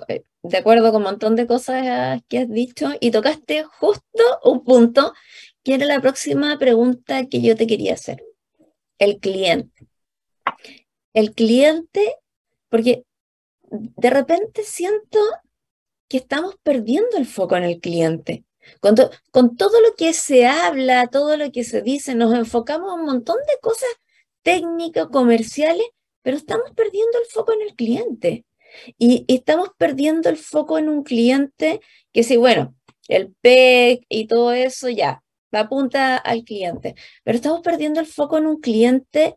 [0.43, 5.13] de acuerdo con un montón de cosas que has dicho y tocaste justo un punto
[5.65, 8.23] que era la próxima pregunta que yo te quería hacer.
[8.99, 9.87] El cliente.
[11.11, 12.17] El cliente,
[12.69, 13.03] porque
[13.63, 15.19] de repente siento
[16.07, 18.45] que estamos perdiendo el foco en el cliente.
[18.79, 18.95] Con,
[19.57, 23.37] todo lo que se habla, todo lo que se dice, nos enfocamos en un montón
[23.47, 23.89] de cosas
[24.43, 25.87] técnicas, comerciales,
[26.21, 28.45] pero estamos perdiendo el foco en el cliente.
[28.99, 31.81] Y, estamos perdiendo el foco en un cliente
[32.13, 32.75] que sí, bueno,
[33.07, 35.23] el PEC y todo eso ya,
[35.61, 39.35] apunta al cliente, pero estamos perdiendo el foco en un cliente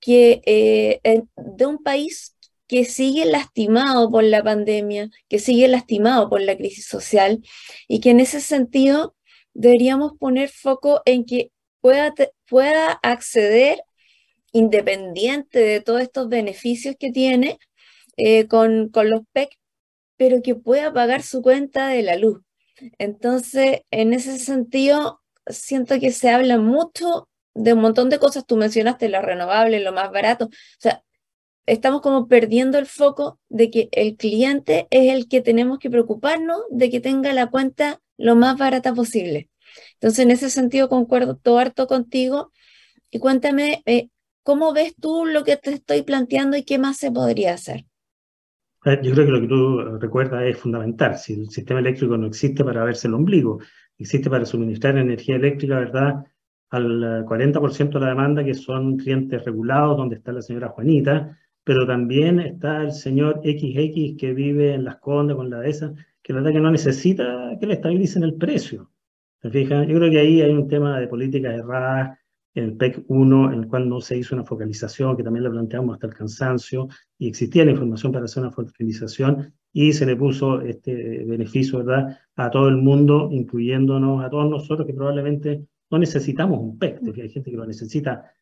[0.00, 1.00] que eh,
[1.36, 2.36] de un país
[2.66, 7.42] que sigue lastimado por la pandemia, que sigue lastimado por la crisis social
[7.88, 9.16] y que en ese sentido
[9.54, 12.14] deberíamos poner foco en que pueda,
[12.48, 13.82] pueda acceder
[14.52, 17.58] independiente de todos estos beneficios que tiene
[18.16, 19.50] eh, con, con los PEC,
[20.16, 22.40] pero que pueda pagar su cuenta de la luz.
[22.98, 25.19] Entonces, en ese sentido,
[25.52, 28.46] siento que se habla mucho de un montón de cosas.
[28.46, 30.46] Tú mencionaste lo renovable, lo más barato.
[30.46, 31.02] O sea,
[31.66, 36.62] estamos como perdiendo el foco de que el cliente es el que tenemos que preocuparnos
[36.70, 39.48] de que tenga la cuenta lo más barata posible.
[39.94, 42.52] Entonces, en ese sentido, concuerdo todo harto contigo.
[43.10, 44.08] Y cuéntame, eh,
[44.42, 47.86] ¿cómo ves tú lo que te estoy planteando y qué más se podría hacer?
[48.84, 51.16] Eh, yo creo que lo que tú recuerdas es fundamental.
[51.18, 53.60] Si el sistema eléctrico no existe para verse el ombligo,
[54.00, 56.24] existe para suministrar energía eléctrica, ¿verdad?
[56.70, 61.38] Al 40% eh, de la demanda, que son clientes regulados, donde está la señora Juanita,
[61.64, 66.32] pero también está el señor XX que vive en Las Condes con la ESA, que
[66.32, 68.90] la verdad que no necesita que le estabilicen el precio.
[69.42, 69.86] ¿Se fijan?
[69.88, 72.18] Yo creo que ahí hay un tema de políticas erradas
[72.54, 75.50] en el PEC 1, en el cual no se hizo una focalización, que también le
[75.50, 80.16] planteamos hasta el cansancio, y existía la información para hacer una focalización, y se le
[80.16, 85.98] puso este beneficio, ¿verdad?, a todo el mundo, incluyéndonos a todos nosotros, que probablemente no
[85.98, 88.32] necesitamos un PEC, porque hay gente que lo necesita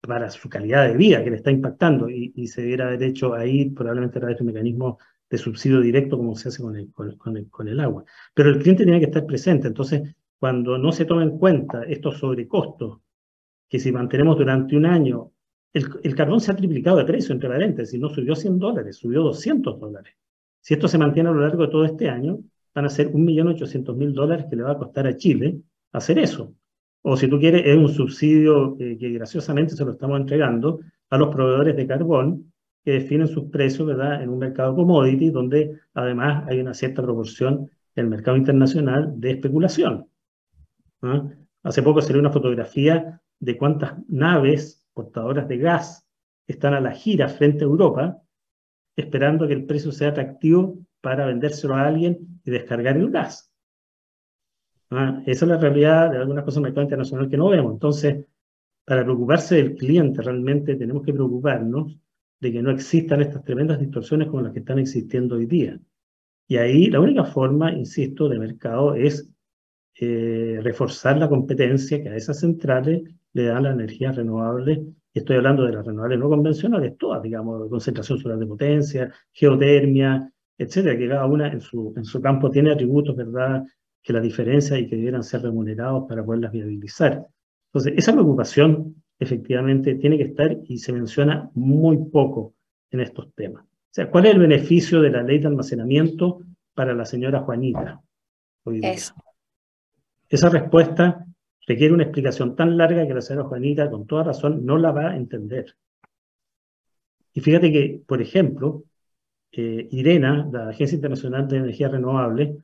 [0.00, 3.70] para su calidad de vida, que le está impactando, y, se debiera haber hecho ahí
[3.70, 7.36] probablemente a través de un mecanismo de subsidio directo, como se hace con el, con,
[7.36, 8.04] el, el agua.
[8.34, 12.18] Pero el cliente tiene que estar presente, entonces, cuando no se toma en cuenta estos
[12.18, 13.00] sobrecostos
[13.68, 15.32] que si mantenemos durante un año
[15.72, 19.78] el, carbón se ha triplicado de precio, entre paréntesis, no subió 100 dólares, subió 200
[19.78, 20.14] dólares.
[20.60, 22.38] Si esto se mantiene a lo largo de todo este año,
[22.74, 25.60] van a ser 1.800.000 dólares que le va a costar a Chile
[25.92, 26.54] hacer eso.
[27.02, 31.34] O si tú quieres, es un subsidio que graciosamente se lo estamos entregando a los
[31.34, 32.52] proveedores de carbón
[32.84, 34.22] que definen sus precios ¿verdad?
[34.22, 39.32] en un mercado commodity donde además hay una cierta proporción en el mercado internacional de
[39.32, 40.06] especulación.
[41.62, 46.06] Hace poco salió una fotografía de cuántas naves portadoras de gas
[46.46, 48.18] están a la gira frente a Europa,
[48.96, 53.52] esperando que el precio sea atractivo para vendérselo a alguien y descargar el gas.
[54.90, 55.22] ¿Ah?
[55.26, 57.72] Esa es la realidad de algunas cosas del mercado internacional que no vemos.
[57.72, 58.26] Entonces,
[58.84, 61.96] para preocuparse del cliente, realmente tenemos que preocuparnos
[62.40, 65.78] de que no existan estas tremendas distorsiones como las que están existiendo hoy día.
[66.48, 69.30] Y ahí la única forma, insisto, de mercado es
[69.94, 74.80] eh, reforzar la competencia que a esas centrales le dan las energías renovables.
[75.12, 80.96] Estoy hablando de las renovables no convencionales, todas, digamos, concentración solar de potencia, geotermia, etcétera,
[80.96, 83.64] que cada una en su, en su campo tiene atributos, ¿verdad?,
[84.02, 87.26] que la diferencia y que debieran ser remunerados para poderlas viabilizar.
[87.68, 92.54] Entonces, esa preocupación efectivamente tiene que estar y se menciona muy poco
[92.90, 93.64] en estos temas.
[93.64, 96.40] O sea, ¿cuál es el beneficio de la ley de almacenamiento
[96.74, 98.00] para la señora Juanita
[98.64, 98.94] hoy día?
[100.28, 101.26] Esa respuesta
[101.66, 105.10] requiere una explicación tan larga que la señora Juanita, con toda razón, no la va
[105.10, 105.76] a entender.
[107.32, 108.84] Y fíjate que, por ejemplo,
[109.52, 112.56] eh, IRENA, la Agencia Internacional de Energía Renovable,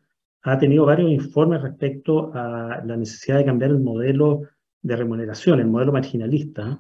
[0.43, 4.43] ha tenido varios informes respecto a la necesidad de cambiar el modelo
[4.81, 6.79] de remuneración, el modelo marginalista.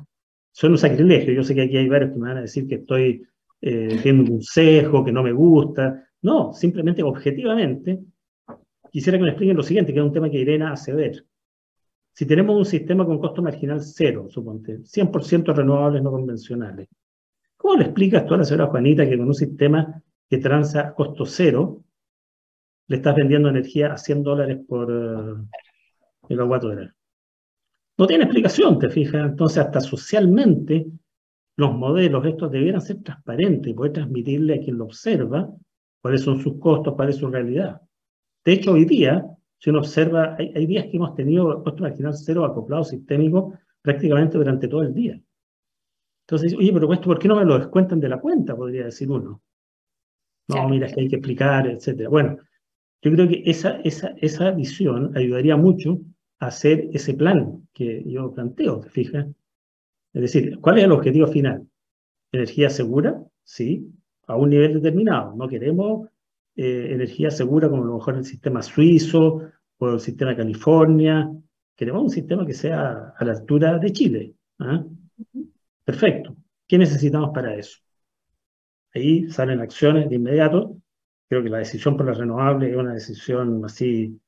[0.52, 1.32] Son un sacrilegio.
[1.32, 3.24] Yo sé que aquí hay varios que me van a decir que estoy
[3.60, 6.08] eh, un sesgo, que no me gusta.
[6.22, 8.00] No, simplemente objetivamente
[8.92, 11.24] quisiera que me expliquen lo siguiente, que es un tema que Irena hace ver.
[12.16, 16.88] Si tenemos un sistema con costo marginal cero, suponte, 100% renovables no convencionales,
[17.58, 21.26] ¿cómo le explicas tú a la señora Juanita que con un sistema que transa costo
[21.26, 21.84] cero,
[22.88, 25.46] le estás vendiendo energía a 100 dólares por uh,
[26.30, 26.96] megawatt hora?
[27.98, 29.28] No tiene explicación, te fijas.
[29.28, 30.86] Entonces, hasta socialmente,
[31.56, 35.50] los modelos estos debieran ser transparentes y poder transmitirle a quien lo observa
[36.00, 37.82] cuáles son sus costos, cuál es su realidad.
[38.42, 42.44] De hecho, hoy día, si uno observa, hay, días que hemos tenido costo marginal cero
[42.44, 45.20] acoplado sistémico prácticamente durante todo el día.
[46.26, 48.56] Entonces, oye, pero esto, ¿por qué no me lo descuentan de la cuenta?
[48.56, 49.40] Podría decir uno.
[50.48, 52.08] No, mira, es que hay que explicar, etc.
[52.08, 52.38] Bueno,
[53.02, 56.00] yo creo que esa, esa, esa visión ayudaría mucho
[56.38, 59.26] a hacer ese plan que yo planteo, ¿te fijas?
[60.12, 61.68] Es decir, ¿cuál es el objetivo final?
[62.32, 63.92] Energía segura, sí,
[64.26, 65.34] a un nivel determinado.
[65.36, 66.08] No queremos
[66.56, 69.42] eh, energía segura como a lo mejor el sistema suizo
[69.78, 71.30] o el sistema de California.
[71.76, 74.34] Queremos un sistema que sea a la altura de Chile.
[74.60, 74.84] ¿ah?
[75.84, 76.34] Perfecto.
[76.66, 77.78] ¿Qué necesitamos para eso?
[78.94, 80.76] Ahí salen acciones de inmediato.
[81.28, 84.18] Creo que la decisión por las renovables es una decisión así,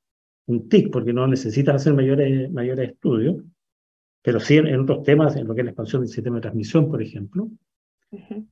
[0.45, 3.43] un tic, porque no necesitas hacer mayores, mayores estudios,
[4.21, 6.89] pero sí en, otros temas, en lo que es la expansión del sistema de transmisión,
[6.89, 7.49] por ejemplo,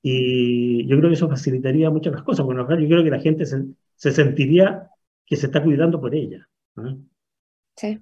[0.02, 3.46] y yo creo que eso facilitaría muchas las cosas, porque yo creo que la gente
[3.46, 4.90] se, sentiría
[5.26, 6.48] que se está cuidando por ella.
[7.76, 8.00] Sí.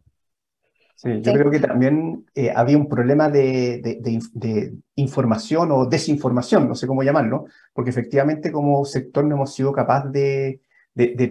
[0.98, 6.76] Sí, yo creo que también eh, había un problema de, de, información o desinformación, no
[6.76, 10.62] sé cómo llamarlo, porque efectivamente como sector no hemos sido capaz de,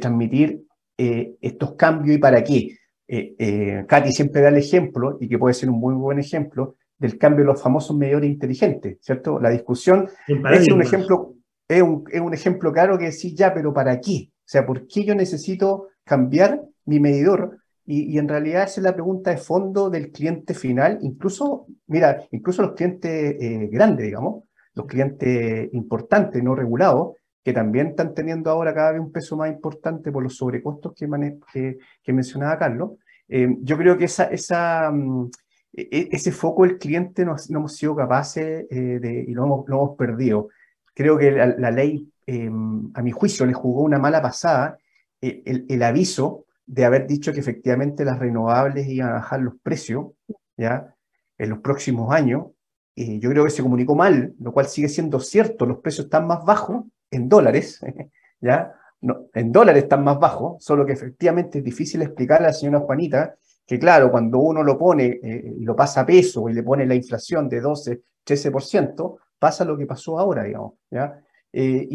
[0.01, 0.67] transmitir
[0.99, 2.77] eh, estos cambios y para qué.
[3.09, 7.19] Eh, Katy siempre da el ejemplo, y que puede ser un muy buen ejemplo, del
[7.19, 9.41] cambio de los famosos medidores inteligentes, ¿cierto?
[9.41, 11.35] La discusión es un ejemplo,
[11.69, 14.31] es un, es un ejemplo claro que decir ya, pero ¿para qué?
[14.31, 17.59] O sea, ¿por qué yo necesito cambiar mi medidor?
[17.87, 22.63] Y, en realidad esa es la pregunta de fondo del cliente final, incluso, mira, incluso
[22.63, 28.75] los clientes eh, grandes, digamos, los clientes importantes, no regulados, que también están teniendo ahora
[28.75, 31.07] cada vez un peso más importante por los sobrecostos que,
[31.53, 32.93] que, que mencionaba Carlos.
[33.29, 35.31] Eh, yo creo que esa, esa, mm,
[35.77, 40.49] ese foco el cliente no, hemos sido capaces eh, de, y lo hemos, lo perdido.
[40.95, 44.79] Creo que la, ley, em, a mi juicio, le jugó una mala pasada
[45.21, 49.55] eh, el, el, aviso de haber dicho que efectivamente las renovables iban a bajar los
[49.61, 50.13] precios
[50.57, 50.95] ¿ya?
[51.39, 52.47] en los próximos años.
[52.95, 55.67] y yo creo que se comunicó mal, lo cual sigue siendo cierto.
[55.67, 57.81] Los precios están más bajos en dólares,
[58.41, 58.75] ¿ya?
[59.01, 62.81] No, en dólares están más bajos, solo que efectivamente es difícil explicarle a la señora
[62.81, 63.35] Juanita
[63.67, 66.87] que claro, cuando uno lo pone eh, y lo pasa a peso y le pone
[66.87, 70.75] la inflación de 12, 13%, pasa lo que pasó ahora, digamos.
[70.91, 71.21] ¿ya?
[71.53, 71.87] Eh,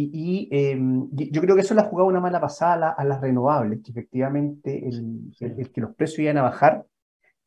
[0.51, 3.81] em, y, yo creo que eso le ha jugado una mala pasada a, las renovables,
[3.83, 5.33] que efectivamente el,
[5.73, 6.85] que los precios iban a bajar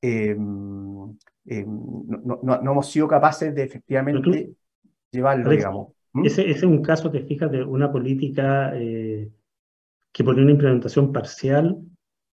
[0.03, 1.17] em,
[1.47, 4.53] eh, no, no, no, hemos sido capaces de efectivamente
[5.11, 5.95] llevarlo, digamos.
[6.13, 6.27] ¿Mm?
[6.27, 9.31] Ese, ese, es un caso, te fijas, de una política eh,
[10.13, 11.79] que por una implementación parcial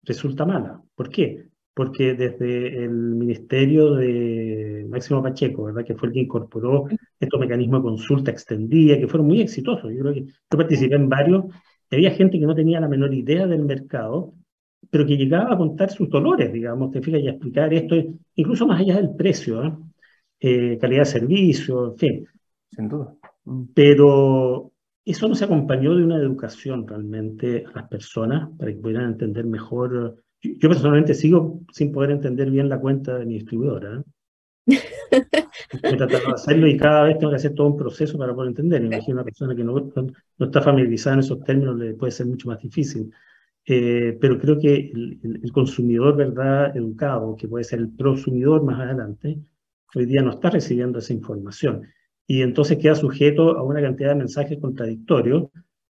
[0.04, 0.82] resulta mala.
[0.96, 1.48] ¿Por qué?
[1.74, 5.84] Porque desde el Ministerio de Máximo Pacheco, ¿verdad?
[5.84, 6.88] que fue el que incorporó
[7.20, 9.92] estos mecanismos de consulta extendida, que fueron muy exitosos.
[9.92, 11.46] Yo creo que yo participé en varios,
[11.90, 14.34] había gente que no tenía la menor idea del mercado,
[14.90, 17.96] pero que llegaba a contar sus dolores, digamos, te fijas, y a explicar esto,
[18.36, 19.74] incluso más allá del precio, ¿eh?
[20.40, 22.28] Eh, calidad de servicio, en fin.
[22.70, 23.16] Sin duda.
[23.74, 24.74] Pero
[25.06, 29.46] eso no se acompañó de una educación realmente a las personas para que pudieran entender
[29.46, 30.18] mejor.
[30.44, 34.04] Yo, personalmente sigo sin poder entender bien la cuenta de mi distribuidora.
[34.68, 34.78] ¿eh?
[35.84, 38.50] He tratado de hacerlo y cada vez tengo que hacer todo un proceso para poder
[38.50, 38.82] entender.
[38.82, 42.28] Me imagino una persona que no, no, está familiarizada en esos términos le puede ser
[42.28, 43.12] mucho más difícil.
[43.66, 48.78] Eh, pero creo que el, el, consumidor, ¿verdad?, educado, que puede ser el prosumidor más
[48.82, 49.40] adelante,
[49.96, 51.88] hoy día no está recibiendo esa información
[52.28, 55.50] y entonces queda sujeto a una cantidad de mensajes contradictorios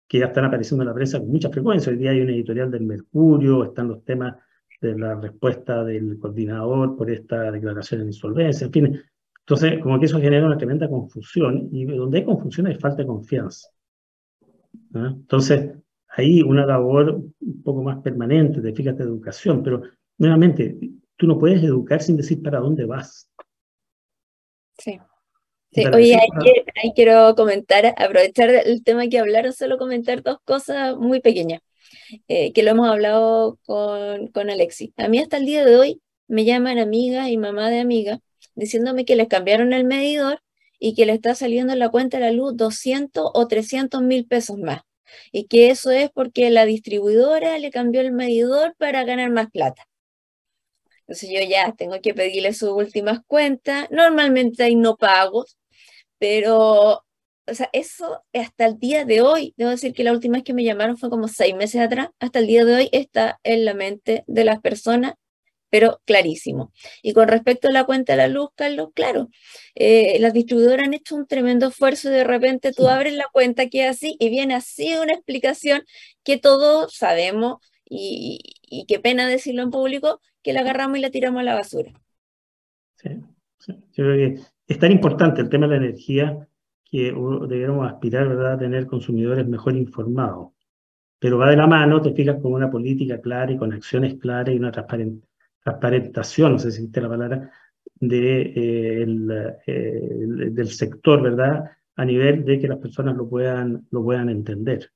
[0.07, 1.91] que ya están apareciendo en la prensa con mucha frecuencia.
[1.91, 4.35] Hoy día hay una editorial del Mercurio, están los temas
[4.81, 9.01] de la respuesta del coordinador por esta declaración de insolvencia, en fin.
[9.39, 13.07] Entonces, como que eso genera una tremenda confusión y donde hay confusión hay falta de
[13.07, 13.69] confianza.
[14.93, 15.71] Entonces,
[16.09, 19.81] ahí una labor un poco más permanente, de fíjate, educación, pero
[20.17, 20.77] nuevamente,
[21.15, 23.29] tú no puedes educar sin decir para dónde vas.
[24.77, 24.99] Sí
[25.93, 31.61] oye, ahí, quiero comentar, aprovechar el tema que hablaron, solo comentar dos cosas muy pequeñas,
[32.27, 34.93] eh, que lo hemos hablado con, con Alexi.
[34.97, 38.19] A mí hasta el día de hoy me llaman amiga y mamá de amiga
[38.55, 40.41] diciéndome que les cambiaron el medidor
[40.79, 44.25] y que le está saliendo en la cuenta de la luz 200 o 300 mil
[44.25, 44.81] pesos más.
[45.31, 49.87] Y que eso es porque la distribuidora le cambió el medidor para ganar más plata.
[51.01, 53.87] Entonces yo ya tengo que pedirle sus últimas cuentas.
[53.91, 55.57] Normalmente hay no pagos,
[56.17, 57.03] pero,
[57.47, 60.53] o sea, eso hasta el día de hoy, debo decir que la última vez que
[60.53, 63.73] me llamaron fue como seis meses atrás, hasta el día de hoy está en la
[63.73, 65.13] mente de las personas,
[65.69, 66.71] pero clarísimo.
[67.01, 69.29] Y con respecto a la cuenta de la luz, Carlos, claro,
[69.75, 73.67] eh, las distribuidoras han hecho un tremendo esfuerzo y de repente tú abres la cuenta
[73.67, 75.83] que es así y viene así una explicación
[76.23, 81.09] que todos sabemos y, y qué pena decirlo en público, que la agarramos y la
[81.09, 81.91] tiramos a la basura.
[82.97, 83.09] Sí,
[83.59, 83.73] sí.
[83.93, 86.47] Yo creo que es tan importante el tema de la energía
[86.83, 88.53] que deberíamos aspirar ¿verdad?
[88.53, 90.53] a tener consumidores mejor informados.
[91.19, 94.53] Pero va de la mano, te fijas, con una política clara y con acciones claras
[94.53, 97.51] y una transparentación, no sé si existe la palabra,
[98.01, 101.71] eh, el, del sector, ¿verdad?
[101.95, 104.91] A nivel de que las personas lo puedan, lo puedan entender.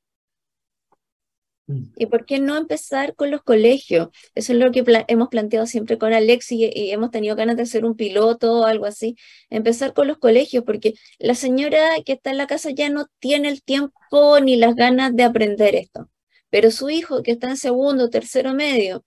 [1.96, 4.10] ¿Y por qué no empezar con los colegios?
[4.34, 7.86] Eso es lo que hemos planteado siempre con Alex y, hemos tenido ganas de hacer
[7.86, 9.16] un piloto o algo así.
[9.50, 13.50] Empezar con los colegios, porque la señora que está en la casa ya no tiene
[13.50, 16.10] el tiempo ni las ganas de aprender esto.
[16.50, 19.06] Pero su hijo, que está en segundo, tercero medio,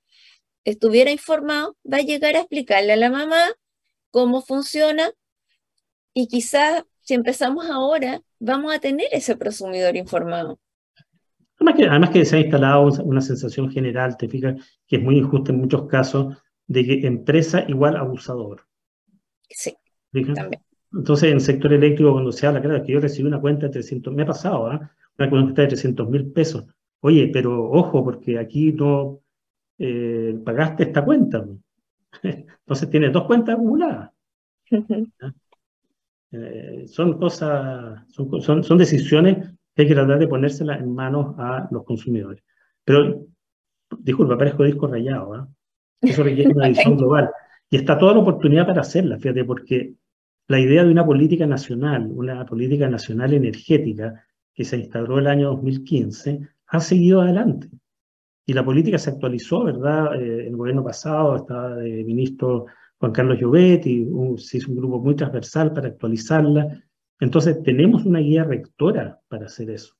[0.64, 3.52] estuviera informado, va a llegar a explicarle a la mamá
[4.10, 5.10] cómo funciona
[6.14, 10.60] y quizás si empezamos ahora, vamos a tener ese prosumidor informado.
[11.62, 14.54] Además que, se ha instalado una sensación general, te fijas,
[14.86, 16.36] que es muy injusta en muchos casos,
[16.66, 18.66] de que empresa igual abusador.
[19.48, 19.74] Sí,
[20.92, 23.72] Entonces, en el sector eléctrico, cuando se habla, claro, que yo recibí una cuenta de
[23.72, 24.90] 300, me ha pasado, ¿ah?
[25.18, 26.64] una cuenta de 300 mil pesos.
[27.00, 29.20] Oye, pero ojo, porque aquí no
[29.78, 31.44] eh, pagaste esta cuenta.
[32.22, 34.10] Entonces, tienes dos cuentas acumuladas.
[36.34, 41.84] Eh, son cosas, son, son decisiones hay que tratar de ponérsela en manos a los
[41.84, 42.42] consumidores.
[42.84, 43.26] Pero,
[43.98, 45.46] disculpa, parezco disco rayado, ¿eh?
[46.02, 47.30] Eso requiere una visión global.
[47.70, 49.94] Y está toda la oportunidad para hacerla, fíjate, porque
[50.48, 55.48] la idea de una política nacional, una política nacional energética que se instauró el año
[55.52, 57.70] 2015, ha seguido adelante.
[58.44, 60.20] Y la política se actualizó, ¿verdad?
[60.20, 62.66] Eh, el gobierno pasado estaba de ministro
[62.98, 64.06] Juan Carlos Llobetti,
[64.36, 66.82] se hizo un grupo muy transversal para actualizarla
[67.22, 69.94] entonces, tenemos una guía rectora para hacer eso.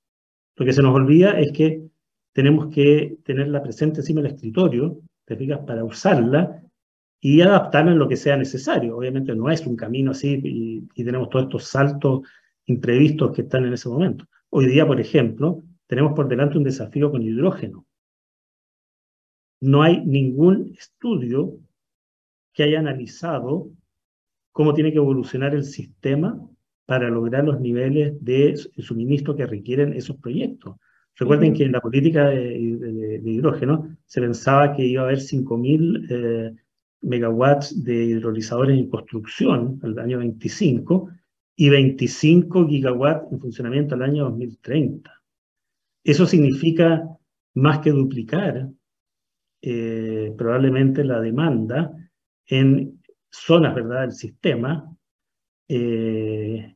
[0.57, 1.87] Lo que se nos olvida es que
[2.33, 6.61] tenemos que tenerla presente encima del escritorio, te fijas, para usarla
[7.21, 8.97] y adaptarla en lo que sea necesario.
[8.97, 12.23] Obviamente no es un camino así y, y tenemos todos estos saltos
[12.67, 14.27] imprevistos que están en ese momento.
[14.51, 17.87] Hoy día, por ejemplo, tenemos por delante un desafío con hidrógeno.
[19.61, 21.57] No hay ningún estudio
[22.53, 23.71] que haya analizado
[24.51, 26.49] cómo tiene que evolucionar el sistema
[26.87, 30.77] para lograr los niveles de suministro que requieren esos proyectos.
[31.17, 36.55] Recuerden que en la política de, hidrógeno se pensaba que iba a haber 5.000 eh,
[37.03, 41.11] megawatts de hidrolizadores en construcción al año 25
[41.57, 45.11] y 25 gigawatts en funcionamiento al año 2030.
[46.05, 47.07] Eso significa
[47.55, 48.69] más que duplicar
[49.61, 51.93] eh, probablemente la demanda
[52.47, 54.03] en zonas ¿verdad?
[54.03, 54.93] del sistema.
[55.69, 56.75] Eh,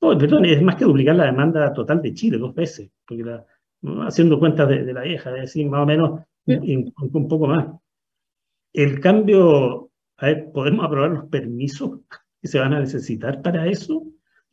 [0.00, 3.24] perdón, es más que duplicar la demanda total de Chile dos veces, porque
[4.06, 7.66] haciendo cuentas de, la vieja, es decir, más o menos un, un poco más.
[8.72, 12.00] El cambio, a ver, ¿podemos aprobar los permisos
[12.40, 14.04] que se van a necesitar para eso?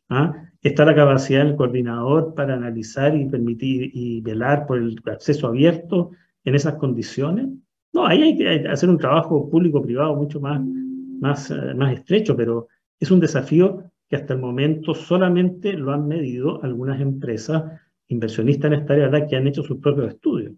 [0.08, 0.32] ¿Ah?
[0.62, 6.10] ¿Está la capacidad del coordinador para analizar y permitir y velar por el acceso abierto
[6.44, 7.48] en esas condiciones?
[7.92, 10.60] No, ahí hay que hacer un trabajo público-privado mucho más,
[11.20, 12.68] más, eh, más estrecho, pero
[12.98, 18.78] es un desafío que hasta el momento solamente lo han medido algunas empresas inversionistas en
[18.78, 20.52] esta área que han hecho sus propios estudios.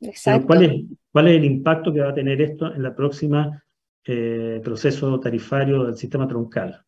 [0.00, 0.46] Exacto.
[0.46, 3.64] ¿cuál, es, ¿Cuál es el impacto que va a tener esto en la próxima
[4.04, 6.84] eh, proceso tarifario del sistema troncal?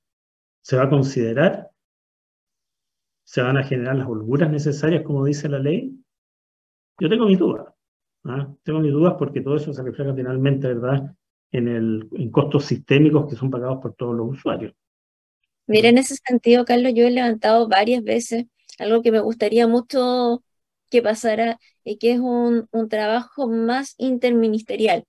[0.62, 1.70] ¿Se va a considerar?
[3.24, 5.99] ¿Se van a generar las holguras necesarias, como dice la ley?
[7.01, 7.66] Yo tengo mis dudas.
[8.24, 8.49] ¿ah?
[8.62, 11.14] Tengo mis dudas porque todo eso se refleja finalmente, ¿verdad?,
[11.53, 14.74] en, el, en costos sistémicos que son pagados por todos los usuarios.
[15.66, 18.46] Mira, en ese sentido, Carlos, yo he levantado varias veces
[18.78, 20.42] algo que me gustaría mucho
[20.90, 25.05] que pasara y que es un, un trabajo más interministerial.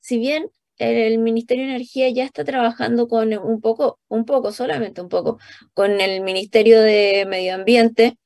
[0.00, 5.00] Si bien el Ministerio de Energía ya está trabajando con un poco, un poco, solamente
[5.00, 5.38] un poco,
[5.72, 8.18] con el Ministerio de Medio Ambiente.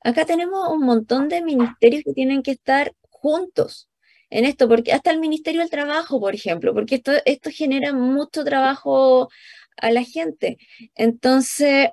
[0.00, 3.88] Acá tenemos un montón de ministerios que tienen que estar juntos
[4.32, 8.44] en esto, porque hasta el Ministerio del Trabajo, por ejemplo, porque esto, esto genera mucho
[8.44, 9.28] trabajo
[9.76, 10.56] a la gente.
[10.94, 11.90] Entonces,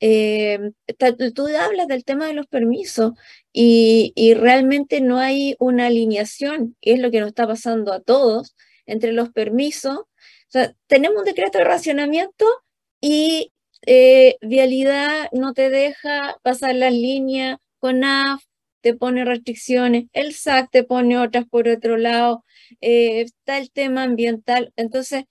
[0.00, 0.58] eh,
[1.34, 3.12] tú hablas del tema de los permisos
[3.52, 8.00] y, y, realmente no hay una alineación, y es lo que nos está pasando a
[8.00, 8.56] todos,
[8.86, 10.00] entre los permisos.
[10.86, 12.46] Tenemos un decreto de racionamiento
[13.00, 13.52] y
[13.86, 18.42] eh, Vialidad no te deja pasar las líneas, CONAF
[18.80, 22.44] te pone restricciones, el SAC te pone otras por otro lado,
[22.80, 24.72] eh, está el tema ambiental.
[24.76, 25.24] Entonces,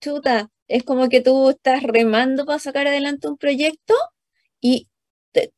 [0.00, 3.94] chuta, es como que tú estás remando para sacar adelante un proyecto
[4.60, 4.88] y
[5.32, 5.52] te,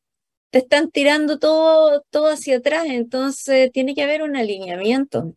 [0.49, 5.35] te están tirando todo, todo hacia atrás, entonces tiene que haber un alineamiento.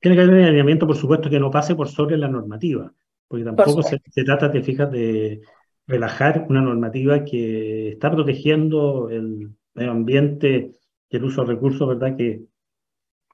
[0.00, 2.92] Tiene que haber un alineamiento, por supuesto, que no pase por sobre la normativa,
[3.28, 5.40] porque tampoco se, trata, te fijas, de
[5.86, 10.72] relajar una normativa que está protegiendo el medio ambiente
[11.12, 12.16] y el uso de recursos, ¿verdad?
[12.16, 12.42] Que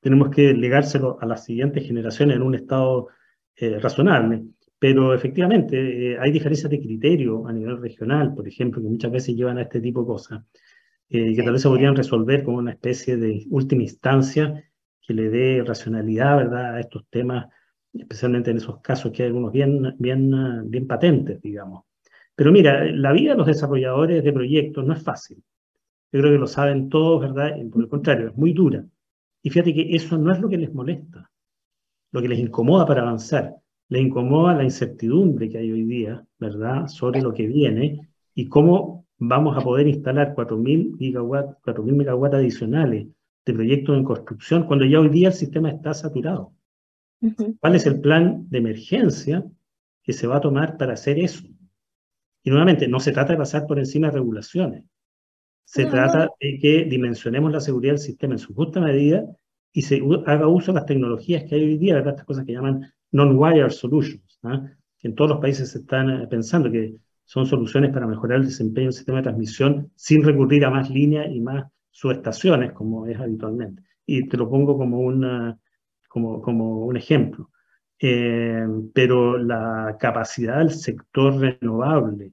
[0.03, 3.09] tenemos que legárselo a las siguientes generaciones en un estado
[3.57, 4.43] eh, razonable.
[4.79, 9.35] Pero efectivamente eh, hay diferencias de criterio a nivel regional, por ejemplo, que muchas veces
[9.35, 10.45] llevan a este tipo de cosas,
[11.09, 14.65] eh, que tal vez se podrían resolver como una especie de última instancia
[15.01, 16.75] que le dé racionalidad ¿verdad?
[16.75, 17.47] a estos temas,
[17.93, 21.85] especialmente en esos casos que hay algunos bien, bien, bien patentes, digamos.
[22.35, 25.43] Pero mira, la vida de los desarrolladores de proyectos no es fácil.
[26.13, 27.57] Yo creo que lo saben todos, ¿verdad?
[27.71, 28.85] Por el contrario, es muy dura.
[29.43, 31.31] Y fíjate que eso no es lo que les molesta,
[32.13, 33.57] lo que les incomoda para avanzar.
[33.89, 36.87] Les incomoda la incertidumbre que hay hoy día, ¿verdad?
[36.89, 43.07] Sobre lo que viene y cómo vamos a poder instalar 4.000 gigawatts, 4.000 megawatts adicionales
[43.45, 46.53] de proyectos en construcción cuando ya hoy día el sistema está saturado.
[47.61, 49.45] ¿Cuál es el plan de emergencia
[50.03, 51.45] que se va a tomar para hacer eso?
[52.45, 54.85] Y nuevamente, no se trata de pasar por encima de regulaciones.
[55.71, 59.27] Se trata de que dimensionemos la seguridad del sistema en su justa medida
[59.71, 62.15] y se haga uso de las tecnologías que hay hoy día, ¿verdad?
[62.15, 64.63] Estas cosas que llaman non-wire solutions, ¿ah?
[64.99, 66.95] que en todos los países se están eh, pensando que
[67.27, 71.27] son soluciones para mejorar el desempeño del sistema de transmisión sin recurrir a más líneas
[71.31, 73.83] y más subestaciones, como es habitualmente.
[74.07, 75.59] Y te lo pongo como, una,
[76.09, 77.51] como, como un ejemplo.
[78.01, 82.33] Eh, pero la capacidad del sector renovable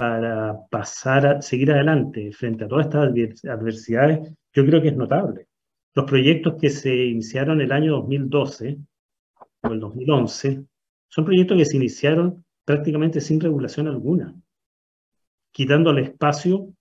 [0.00, 5.46] para pasar a seguir adelante frente a todas estas adversidades, yo creo que es notable.
[5.94, 8.78] Los proyectos que se iniciaron el año 2012
[9.60, 10.64] o el 2011
[11.06, 14.34] son proyectos que se iniciaron prácticamente sin regulación alguna,
[15.52, 16.72] quitando el espacio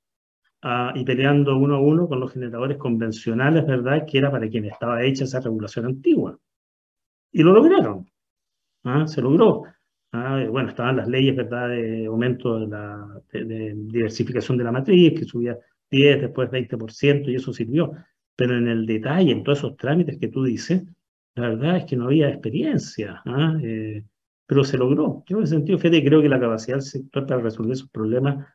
[0.95, 4.05] y peleando uno a uno con los generadores convencionales, ¿verdad?
[4.07, 6.39] Que era para quien estaba hecha esa regulación antigua.
[7.33, 8.09] Y lo lograron.
[8.85, 9.05] ¿ah?
[9.07, 9.63] Se logró.
[10.11, 10.43] ¿Ah?
[10.49, 11.69] Bueno, estaban las leyes, ¿verdad?
[11.69, 15.57] De aumento de, la, de, diversificación de la matriz, que subía
[15.91, 17.93] 10, después 20%, y eso sirvió.
[18.35, 20.83] Pero en el detalle, en todos esos trámites que tú dices,
[21.35, 23.21] la verdad es que no había experiencia.
[23.25, 23.57] ¿ah?
[23.61, 24.03] Eh,
[24.49, 25.23] pero se logró.
[25.27, 28.47] Yo en ese sentido, Fede, creo que la capacidad del sector para resolver esos problemas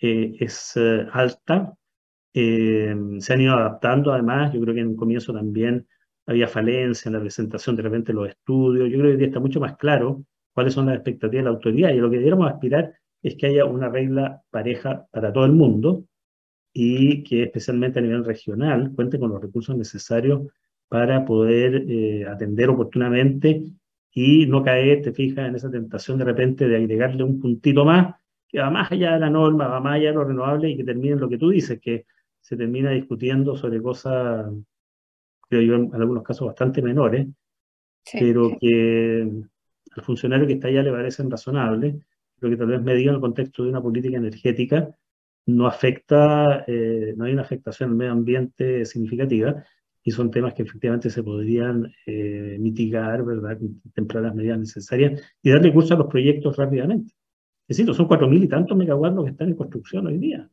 [0.00, 1.74] eh, es eh, alta.
[2.34, 5.86] Eh, se han ido adaptando, además, yo creo que en un comienzo también
[6.26, 8.90] había falencia en la presentación de repente de los estudios.
[8.90, 10.24] Yo creo que hoy día está mucho más claro
[10.58, 11.90] cuáles son las expectativas de la autoridad.
[11.90, 12.92] Y lo que deberíamos aspirar
[13.22, 16.02] es que haya una regla pareja para todo el mundo
[16.72, 20.50] y que especialmente a nivel regional cuente con los recursos necesarios
[20.88, 23.62] para poder eh, atender oportunamente
[24.12, 28.16] y no caer, te fijas, en esa tentación de repente de agregarle un puntito más
[28.48, 30.82] que va más allá de la norma, va más allá de lo renovable y que
[30.82, 32.04] termine en lo que tú dices, que
[32.40, 34.52] se termina discutiendo sobre cosas,
[35.48, 37.28] creo yo, en algunos casos bastante menores,
[38.12, 39.44] pero que
[39.98, 41.96] al funcionario que está allá le parecen razonables,
[42.38, 44.94] pero que tal vez me en el contexto de una política energética
[45.46, 49.64] no afecta, eh, no hay una afectación al medio ambiente significativa
[50.02, 55.50] y son temas que efectivamente se podrían eh, mitigar, ¿verdad?, contemplar las medidas necesarias y
[55.50, 57.14] dar recursos a los proyectos rápidamente.
[57.66, 60.48] Es decir, son cuatro mil y tantos megawatts los que están en construcción hoy día.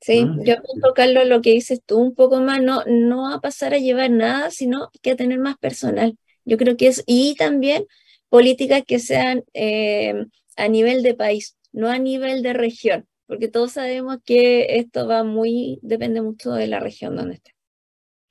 [0.00, 3.40] Sí, ah, yo apunto, Carlos, lo que dices tú un poco más, no, no a
[3.40, 6.18] pasar a llevar nada, sino que a tener más personal.
[6.44, 7.86] Yo creo que es, y también
[8.34, 10.26] políticas que sean eh,
[10.56, 15.22] a nivel de país, no a nivel de región, porque todos sabemos que esto va
[15.22, 17.52] muy, depende mucho de la región donde esté.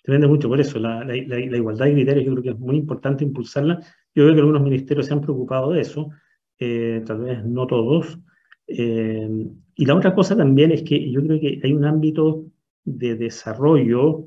[0.03, 3.23] Depende mucho, por eso la, la, igualdad de criterios yo creo que es muy importante
[3.23, 3.79] impulsarla.
[4.13, 6.09] Yo veo que algunos ministerios se han preocupado de eso,
[6.59, 8.19] eh, tal vez no todos,
[8.67, 9.29] eh,
[9.73, 12.43] y la otra cosa también es que yo creo que hay un ámbito
[12.83, 14.25] de desarrollo,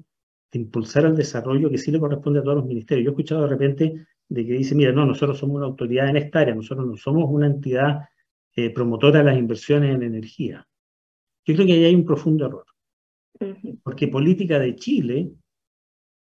[0.50, 3.04] de impulsar el desarrollo que sí le corresponde a todos los ministerios.
[3.04, 6.16] Yo he escuchado de repente de que dice, mira, no, nosotros somos una autoridad en
[6.16, 8.08] esta área, nosotros no somos una entidad
[8.54, 10.66] eh, promotora de las inversiones en energía.
[11.44, 12.64] Yo creo que ahí hay un profundo error.
[13.82, 15.30] Porque política de Chile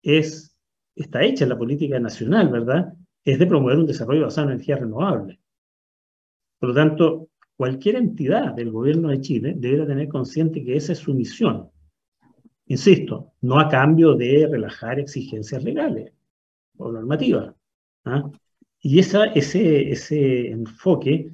[0.03, 0.55] es,
[0.95, 2.93] está hecha en la política nacional, ¿verdad?
[3.25, 5.39] Es de promover un desarrollo basado en energías renovables.
[6.59, 10.99] Por lo tanto, cualquier entidad del gobierno de Chile deberá tener consciente que esa es
[10.99, 11.69] su misión.
[12.67, 16.13] Insisto, no a cambio de relajar exigencias legales
[16.77, 17.55] o normativas.
[18.05, 18.29] ¿Ah?
[18.81, 21.31] Y esa, ese, ese enfoque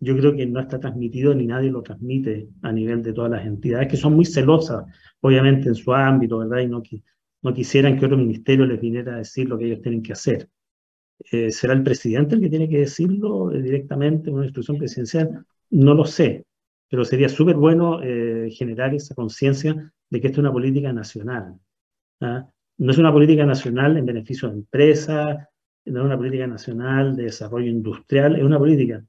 [0.00, 3.46] yo creo que no está transmitido ni nadie lo transmite a nivel de todas las
[3.46, 4.84] entidades, que son muy celosas,
[5.20, 6.60] obviamente, en su ámbito, ¿verdad?
[6.60, 6.82] Y no,
[7.42, 10.48] no quisieran que otro ministerio les viniera a decir lo que ellos tienen que hacer.
[11.30, 15.44] Eh, ¿Será el presidente el que tiene que decirlo eh, directamente en una instrucción presidencial?
[15.68, 16.46] No lo sé,
[16.88, 21.56] pero sería súper bueno eh, generar esa conciencia de que esto es una política nacional.
[22.22, 22.48] ¿ah?
[22.78, 25.46] No es una política nacional en beneficio de empresas,
[25.90, 29.04] no es una política nacional de desarrollo industrial, es una política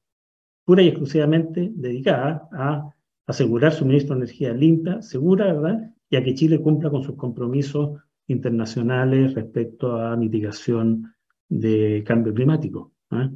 [0.66, 2.94] pura y exclusivamente dedicada a
[3.28, 5.92] asegurar suministro de energía limpia, segura, ¿verdad?
[6.10, 11.14] Y a que Chile cumpla con sus compromisos internacionales respecto a mitigación
[11.48, 12.94] de cambio climático.
[13.12, 13.30] ¿ah?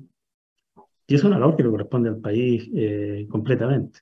[1.08, 4.00] Y es una labor que le corresponde al país eh, completamente.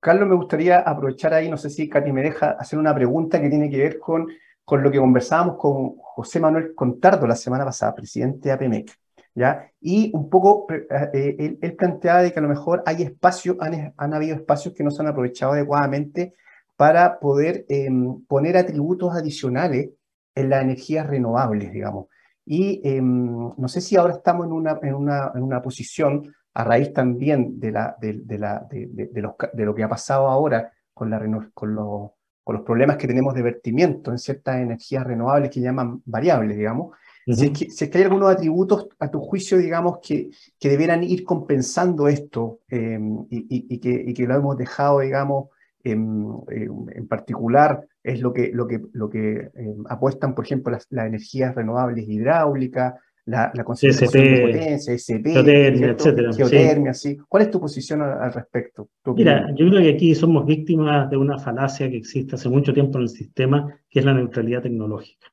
[0.00, 3.48] Carlos, me gustaría aprovechar ahí, no sé si Katy me deja hacer una pregunta que
[3.48, 4.28] tiene que ver con,
[4.64, 8.98] con lo que conversábamos con José Manuel Contardo la semana pasada, presidente de APEMEC.
[9.34, 9.70] ¿ya?
[9.80, 14.14] Y un poco eh, eh, él, planteaba de que a lo mejor hay espacios, han,
[14.14, 16.34] habido espacios que no se han aprovechado adecuadamente
[16.76, 19.90] para poder em, poner atributos adicionales
[20.34, 22.06] en las energías renovables, digamos.
[22.46, 26.64] Y em, no sé si ahora estamos en una, en una, en una posición, a
[26.64, 31.20] raíz también de, la, de, la, de, de, lo que ha pasado ahora con, la,
[31.52, 32.10] con, los,
[32.44, 36.94] con los problemas que tenemos de vertimiento en ciertas energías renovables que llaman variables, digamos.
[37.26, 40.30] si, es que, hay algunos atributos, a tu juicio, digamos, que,
[40.60, 45.48] que debieran ir compensando esto em, y, y, que, y que lo hemos dejado, digamos,
[45.82, 50.86] en, en, particular es lo que, lo que, lo que eh, apuestan, por ejemplo, las,
[50.90, 52.94] las, energías renovables hidráulicas,
[53.26, 57.16] la, la concentración de potencia, SP, geotermia, etcétera, geotermia sí.
[57.28, 58.90] ¿Cuál es tu posición al, respecto?
[59.16, 62.98] Mira, yo creo que aquí somos víctimas de una falacia que existe hace mucho tiempo
[62.98, 65.28] en el sistema, que es la neutralidad tecnológica.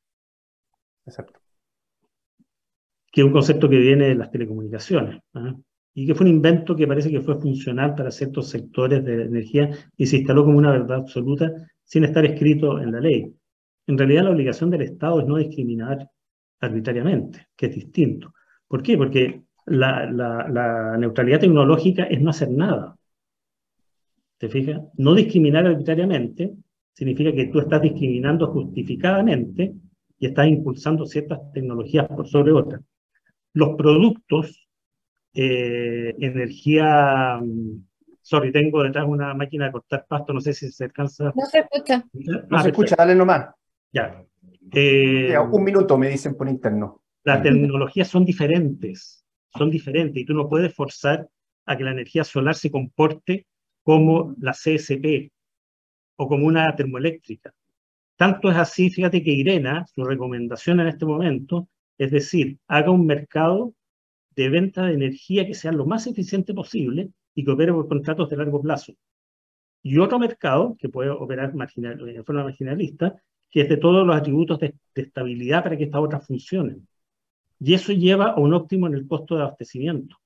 [1.06, 1.40] Exacto.
[3.12, 5.22] Que es un concepto que viene de las telecomunicaciones.
[5.36, 5.54] ¿eh?
[5.94, 9.70] y que fue un invento que parece que fue funcional para ciertos sectores de energía
[9.98, 11.52] y se instaló como una verdad absoluta
[11.84, 13.34] sin estar escrito en la ley.
[13.88, 16.10] En realidad la obligación del Estado es no discriminar
[16.62, 18.34] arbitrariamente, que es distinto.
[18.68, 18.98] ¿Por qué?
[18.98, 22.96] Porque la, la, neutralidad tecnológica es no hacer nada.
[24.38, 24.82] ¿Te fijas?
[24.98, 26.56] No discriminar arbitrariamente
[26.94, 29.74] significa que tú estás discriminando justificadamente
[30.18, 32.82] y estás impulsando ciertas tecnologías por sobre otras.
[33.54, 34.68] Los productos,
[35.34, 37.40] eh, energía
[38.22, 41.34] Sorry, tengo detrás una máquina de cortar pasto, no sé si se alcanza.
[41.36, 42.06] No se escucha.
[42.50, 43.50] No, se escucha, dale nomás.
[43.92, 44.24] Ya.
[44.74, 47.02] Eh, un minuto me dicen por interno.
[47.24, 51.30] Las tecnologías son diferentes, son diferentes y tú no puedes forzar
[51.66, 53.46] a que la energía solar se comporte
[53.84, 55.32] como la CSP
[56.16, 57.54] o como una termoeléctrica.
[58.16, 61.68] Tanto es así, fíjate que Irena, su recomendación en este momento,
[61.98, 63.74] es decir, haga un mercado
[64.36, 68.30] de venta de energía que sea lo más eficiente posible y que opere por contratos
[68.30, 68.94] de largo plazo.
[69.84, 73.16] Y otro mercado que puede operar marginal, de forma marginalista,
[73.52, 76.88] que es de todos los atributos de, estabilidad para que estas otras funcionen.
[77.60, 80.18] Y eso lleva a un óptimo en el costo de abastecimiento.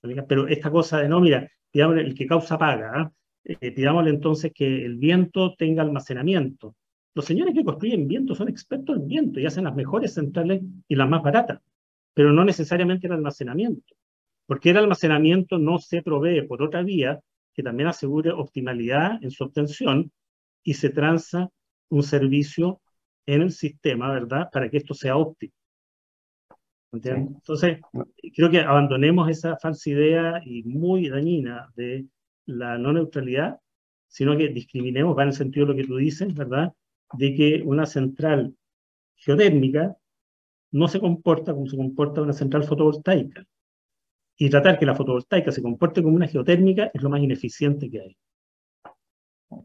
[0.00, 3.12] Pero esta cosa de no, mira, el que causa paga, ¿ah?
[3.44, 3.74] eh,
[4.06, 6.76] entonces que el viento tenga almacenamiento.
[7.14, 10.94] Los señores que construyen viento son expertos en viento y hacen las mejores centrales y
[10.94, 11.60] las más baratas,
[12.14, 13.96] pero no necesariamente el almacenamiento,
[14.46, 17.20] porque el almacenamiento no se provee por otra vía
[17.52, 20.12] que también asegure optimalidad en su obtención
[20.62, 21.50] y se tranza
[21.90, 22.80] un servicio
[23.26, 25.52] en el sistema, ¿verdad?, para que esto sea óptimo.
[26.92, 27.80] Entonces,
[28.34, 32.06] creo que abandonemos esa falsa idea y muy dañina de
[32.46, 33.60] la no neutralidad,
[34.08, 36.72] sino que discriminemos, va en el sentido de lo que tú dices, ¿verdad?
[37.12, 38.54] De que una central
[39.16, 39.96] geotérmica
[40.70, 43.44] no se comporta como se comporta una central fotovoltaica.
[44.38, 48.00] Y tratar que la fotovoltaica se comporte como una geotérmica es lo más ineficiente que
[48.00, 48.16] hay.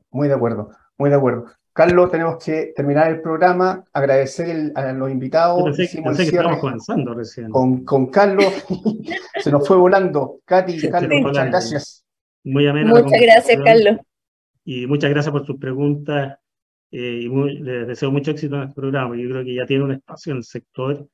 [0.10, 1.46] Muy de acuerdo, muy de acuerdo.
[1.74, 5.76] Carlos, tenemos que terminar el programa, agradecer a los invitados.
[5.76, 7.50] Pensé, pensé que estábamos comenzando recién.
[7.50, 8.46] Con, con Carlos,
[9.42, 10.40] se nos fue volando.
[10.46, 12.06] Katy, Carlos, muchas gracias.
[12.44, 13.98] Muy amena Muchas gracias, Carlos.
[14.64, 16.38] Y muchas gracias por sus preguntas.
[16.92, 19.18] Eh, y les deseo mucho éxito en este programa.
[19.18, 21.08] Yo creo que ya tiene un espacio en el sector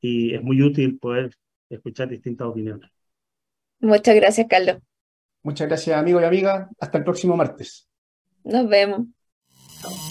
[0.00, 1.30] y es muy útil poder
[1.68, 2.90] escuchar distintas opiniones.
[3.78, 4.78] Muchas gracias, Carlos.
[5.44, 6.68] Muchas gracias, amigos y amigas.
[6.80, 7.88] Hasta el próximo martes.
[8.42, 9.06] Nos vemos.
[9.82, 10.09] help.